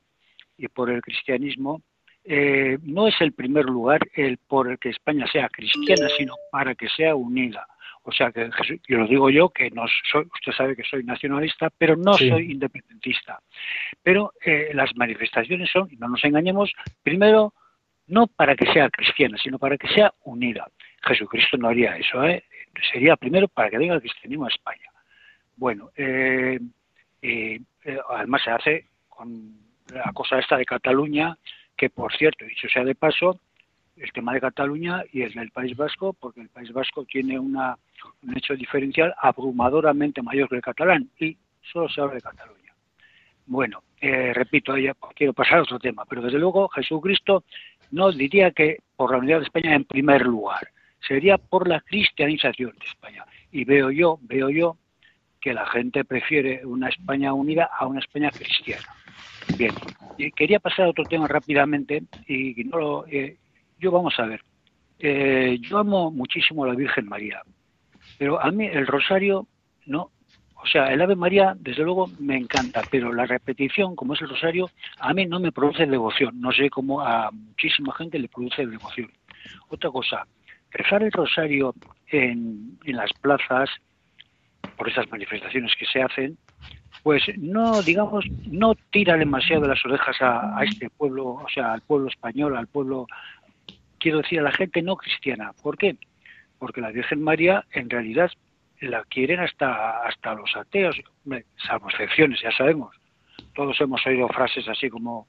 [0.57, 1.83] y por el cristianismo
[2.23, 6.77] eh, no es el primer lugar el por el que España sea cristiana, sino para
[6.77, 7.67] que sea unida.
[8.09, 8.49] O sea que
[8.89, 12.31] yo lo digo yo que no soy, usted sabe que soy nacionalista, pero no Sí.
[12.31, 13.39] soy independentista.
[14.03, 17.53] Pero eh, las manifestaciones son, y no nos engañemos, primero
[18.07, 20.67] no para que sea cristiana, sino para que sea unida.
[21.03, 22.43] Jesucristo no haría eso, ¿eh?
[22.91, 24.89] Sería primero para que venga el cristianismo a España.
[25.57, 26.59] Bueno, eh,
[27.21, 29.53] eh, eh, además se hace con
[29.93, 31.37] la cosa esta de Cataluña,
[31.77, 33.39] que por cierto, dicho sea de paso,
[34.01, 37.77] el tema de Cataluña y el del País Vasco, porque el País Vasco tiene una,
[38.23, 42.73] un hecho diferencial abrumadoramente mayor que el catalán y solo se habla de Cataluña.
[43.47, 44.75] Bueno, eh, repito,
[45.15, 47.45] quiero pasar a otro tema, pero desde luego Jesucristo
[47.91, 50.69] no diría que por la unidad de España en primer lugar,
[51.07, 53.25] sería por la cristianización de España.
[53.51, 54.77] Y veo yo, veo yo
[55.41, 58.87] que la gente prefiere una España unida a una España cristiana.
[59.57, 59.73] Bien,
[60.37, 63.37] quería pasar a otro tema rápidamente y no lo, eh,
[63.79, 64.43] yo vamos a ver.
[64.99, 67.41] Eh, yo amo muchísimo a la Virgen María,
[68.19, 69.47] pero a mí el rosario
[69.87, 70.11] no.
[70.61, 74.29] O sea, el Ave María, desde luego, me encanta, pero la repetición, como es el
[74.29, 74.69] rosario,
[74.99, 76.41] a mí no me produce devoción.
[76.41, 79.09] No sé cómo a muchísima gente le produce devoción.
[79.69, 80.27] Otra cosa,
[80.73, 81.75] rezar el rosario
[82.09, 83.71] en, en las plazas,
[84.77, 86.37] por esas manifestaciones que se hacen,
[87.05, 91.83] pues no, digamos, no tira demasiado de las orejas a este pueblo, o sea, al
[91.83, 93.07] pueblo español, al pueblo,
[93.99, 95.53] quiero decir, a la gente no cristiana.
[95.63, 95.97] ¿Por qué?
[96.59, 98.31] Porque la Virgen María, en realidad,
[98.81, 101.01] la quieren hasta, hasta los ateos,
[101.57, 102.95] salvo excepciones, ya sabemos.
[103.55, 105.27] Todos hemos oído frases así como,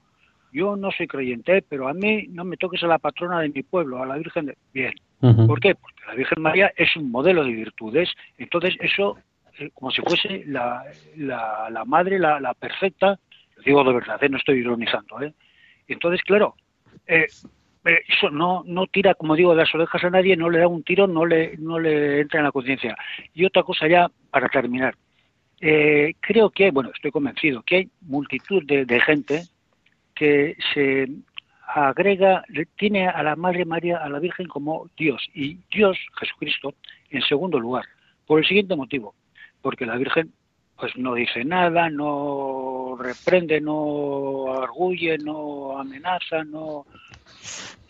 [0.51, 3.63] yo no soy creyente, pero a mí no me toques a la patrona de mi
[3.63, 4.57] pueblo, a la Virgen de...
[4.73, 5.47] Bien, Ujú.
[5.47, 5.75] ¿Por qué?
[5.75, 9.17] Porque la Virgen María es un modelo de virtudes, entonces eso,
[9.59, 10.83] eh, como si fuese la,
[11.17, 13.19] la, la madre, la, la perfecta,
[13.57, 14.29] lo digo de verdad, ¿eh?
[14.29, 15.33] no estoy ironizando, ¿eh?
[15.87, 16.55] Entonces, claro,
[17.05, 17.27] eh,
[17.83, 20.83] eso no, no tira, como digo, de las orejas a nadie, no le da un
[20.83, 22.95] tiro, no le, no le entra en la conciencia.
[23.33, 24.95] Y otra cosa ya, para terminar,
[25.61, 29.43] eh, creo que, bueno, estoy convencido que hay multitud de, de gente
[30.13, 31.07] que se
[31.65, 32.43] agrega,
[32.77, 36.73] tiene a la Madre María, a la Virgen como Dios y Dios, Jesucristo,
[37.09, 37.85] en segundo lugar,
[38.25, 39.13] por el siguiente motivo,
[39.61, 40.33] porque la Virgen
[40.79, 46.85] pues no dice nada, no reprende, no arguye, no amenaza, no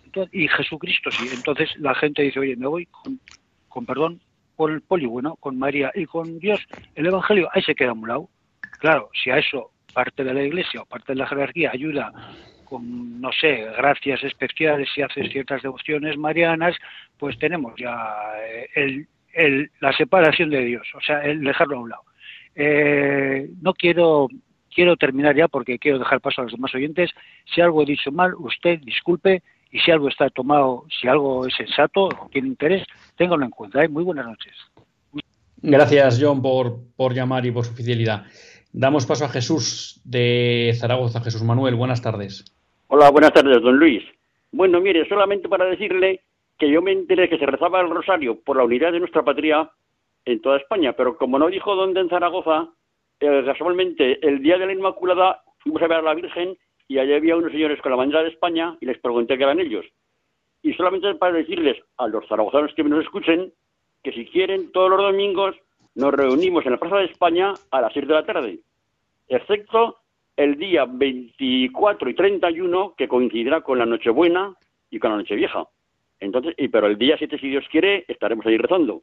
[0.06, 1.30] Entonces, y Jesucristo sí.
[1.34, 3.20] Entonces la gente dice, oye, me voy con,
[3.68, 4.22] con perdón,
[4.56, 6.60] por el poli bueno, con María y con Dios,
[6.96, 8.30] el Evangelio, ahí se queda a un lado.
[8.80, 12.12] Claro, si a eso parte de la Iglesia o parte de la jerarquía ayuda
[12.66, 16.76] con, no sé, gracias especiales si haces ciertas devociones marianas,
[17.18, 21.82] pues tenemos ya eh, el, el, la separación de Dios, o sea, el dejarlo a
[21.82, 22.04] un lado.
[22.56, 24.28] Eh, no quiero
[24.80, 27.12] quiero terminar ya porque quiero dejar paso a los demás oyentes.
[27.54, 31.54] Si algo he dicho mal, usted disculpe y si algo está tomado, si algo es
[31.54, 32.86] sensato o tiene interés,
[33.18, 33.84] téngalo en cuenta.
[33.84, 33.90] ¿eh?
[33.90, 34.56] Muy buenas noches.
[35.58, 38.24] Gracias, John, por, por llamar y por su fidelidad.
[38.72, 41.20] Damos paso a Jesús de Zaragoza.
[41.20, 42.46] Jesús Manuel, buenas tardes.
[42.88, 44.02] Hola, buenas tardes, don Luis.
[44.54, 46.22] Bueno, mire, solamente para decirle
[46.58, 49.70] que yo me enteré que se rezaba el rosario por la unidad de nuestra patria
[50.24, 52.70] en toda España, pero como no dijo dónde en Zaragoza,
[53.20, 56.58] casualmente el día de la Inmaculada fuimos a ver a la Virgen
[56.88, 59.60] y allí había unos señores con la bandera de España y les pregunté qué eran
[59.60, 59.86] ellos.
[60.62, 63.54] Y solamente para decirles a los zaragozanos que nos escuchen
[64.04, 65.56] que si quieren todos los domingos
[65.96, 68.60] nos reunimos en la Plaza de España a las 6 de la tarde,
[69.28, 69.98] excepto
[70.38, 74.56] el día 24 y 31 que coincidirá con la Nochebuena
[74.90, 75.68] y con la Nochevieja.
[76.20, 79.02] Entonces, y pero el día 7 si Dios quiere estaremos ahí rezando.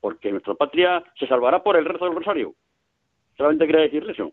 [0.00, 2.54] porque nuestra patria se salvará por el rezo del rosario.
[3.36, 4.32] Solamente quería decirle eso.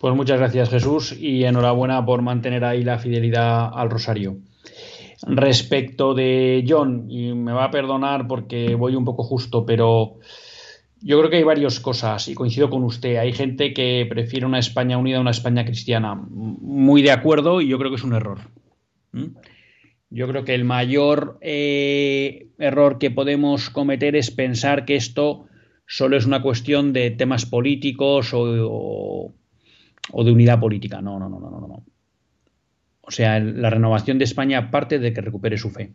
[0.00, 4.36] Pues muchas gracias Jesús y enhorabuena por mantener ahí la fidelidad al rosario.
[5.26, 10.18] Respecto de John, y me va a perdonar porque voy un poco justo, pero
[11.00, 13.16] yo creo que hay varias cosas y coincido con usted.
[13.16, 16.14] Hay gente que prefiere una España unida a una España cristiana.
[16.14, 18.38] Muy de acuerdo y yo creo que es un error.
[19.12, 19.36] ¿Mm?
[20.10, 25.46] Yo creo que el mayor eh, error que podemos cometer es pensar que esto
[25.86, 29.32] solo es una cuestión de temas políticos o,
[30.12, 31.00] de unidad política.
[31.00, 31.84] No, no, no, no, no.
[33.00, 35.92] O sea, la renovación de España parte de que recupere su fe.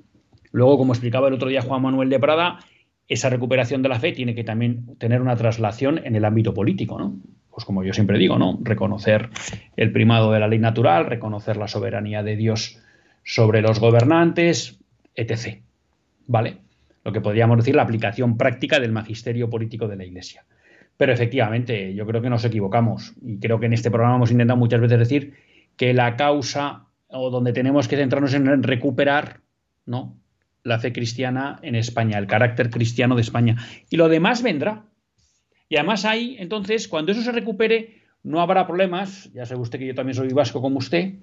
[0.52, 2.60] Luego, como explicaba el otro día Juan Manuel de Prada,
[3.08, 7.00] esa recuperación de la fe tiene que también tener una traslación en el ámbito político,
[7.00, 7.20] ¿no?
[7.50, 8.60] Pues como yo siempre digo, ¿no?
[8.62, 9.30] Reconocer
[9.76, 12.80] el primado de la ley natural, reconocer la soberanía de Dios
[13.24, 14.80] sobre los gobernantes,
[15.16, 15.62] etc.
[16.28, 16.58] ¿Vale?
[17.04, 20.46] Lo que podríamos decir la aplicación práctica del magisterio político de la Iglesia.
[20.98, 24.58] Pero efectivamente, yo creo que nos equivocamos y creo que en este programa hemos intentado
[24.58, 25.34] muchas veces decir
[25.78, 29.40] que la causa o donde tenemos que centrarnos en recuperar
[29.86, 30.20] ¿no?
[30.64, 33.56] la fe cristiana en España, el carácter cristiano de España.
[33.90, 34.86] Y lo demás vendrá.
[35.70, 39.88] Y además ahí, entonces, cuando eso se recupere, no habrá problemas, ya sabe usted que
[39.88, 41.14] yo también soy vasco como usted,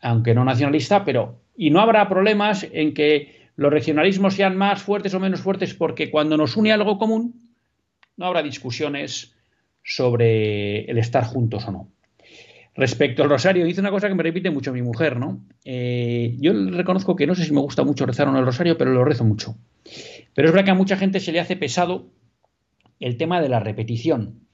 [0.00, 5.14] aunque no nacionalista, pero, y no habrá problemas en que los regionalismos sean más fuertes
[5.14, 7.34] o menos fuertes, porque cuando nos une algo común,
[8.16, 9.34] no habrá discusiones
[9.82, 11.88] sobre el estar juntos o no.
[12.76, 15.44] Respecto al rosario, dice una cosa que me repite mucho mi mujer, ¿no?
[15.64, 18.78] Eh, yo reconozco que no sé si me gusta mucho rezar o no el rosario,
[18.78, 19.56] pero lo rezo mucho.
[20.34, 22.12] Pero es verdad que a mucha gente se le hace pesado
[23.00, 24.46] el tema de la repetición.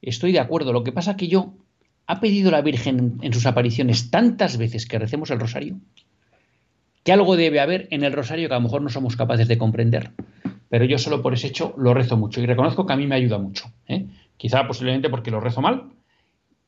[0.00, 0.72] Estoy de acuerdo.
[0.72, 1.58] Lo que pasa es que yo
[2.06, 5.78] ha pedido la Virgen en sus apariciones tantas veces que recemos el rosario
[7.02, 9.58] que algo debe haber en el rosario que a lo mejor no somos capaces de
[9.58, 10.12] comprender
[10.70, 13.16] pero yo solo por ese hecho lo rezo mucho y reconozco que a mí me
[13.16, 13.66] ayuda mucho.
[13.88, 14.06] ¿eh?
[14.36, 15.90] Quizá posiblemente porque lo rezo mal,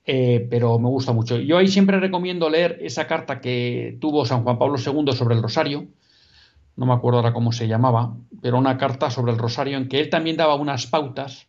[0.04, 1.38] eh, pero me gusta mucho.
[1.38, 5.42] Yo ahí siempre recomiendo leer esa carta que tuvo San Juan Pablo II sobre el
[5.42, 5.86] rosario,
[6.74, 10.00] no me acuerdo ahora cómo se llamaba, pero una carta sobre el rosario en que
[10.00, 11.46] él también daba unas pautas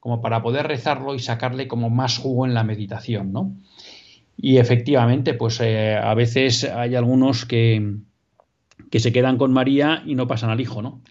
[0.00, 3.54] como para poder rezarlo y sacarle como más jugo en la meditación, ¿no?
[4.36, 7.98] Y efectivamente, pues eh, a veces hay algunos que,
[8.90, 11.02] que se quedan con María y no pasan al hijo, ¿no?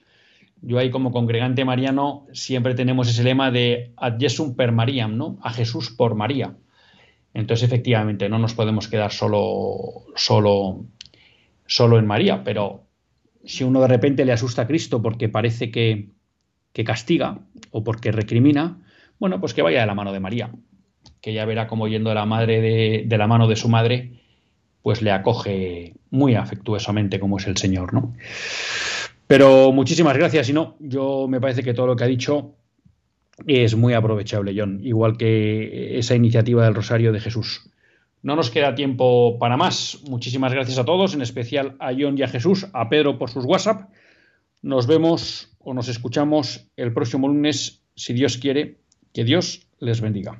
[0.62, 5.40] yo ahí como congregante mariano siempre tenemos ese lema de ad Jesum per Mariam, ¿no?
[5.42, 6.56] A Jesús por María.
[7.34, 10.86] Entonces, efectivamente, no nos podemos quedar solo, solo,
[11.66, 12.86] solo en María, pero
[13.44, 16.10] si uno de repente le asusta a Cristo porque parece que,
[16.74, 17.40] que castiga
[17.72, 18.80] o porque recrimina,
[19.18, 20.52] bueno, pues que vaya de la mano de María,
[21.22, 24.21] que ya verá cómo yendo de la madre de, de la mano de su madre,
[24.82, 28.14] pues le acoge muy afectuosamente como es el Señor, ¿no?
[29.28, 30.50] Pero muchísimas gracias.
[30.50, 32.56] Y no, yo me parece que todo lo que ha dicho
[33.48, 37.70] es muy aprovechable, John, igual que esa iniciativa del Rosario de Jesús.
[38.24, 40.00] No nos queda tiempo para más.
[40.08, 43.46] Muchísimas gracias a todos, en especial a John y a Jesús, a Pedro por sus
[43.46, 43.90] WhatsApp.
[44.62, 48.78] Nos vemos o nos escuchamos el próximo lunes, si Dios quiere.
[49.14, 50.40] Que Dios les bendiga.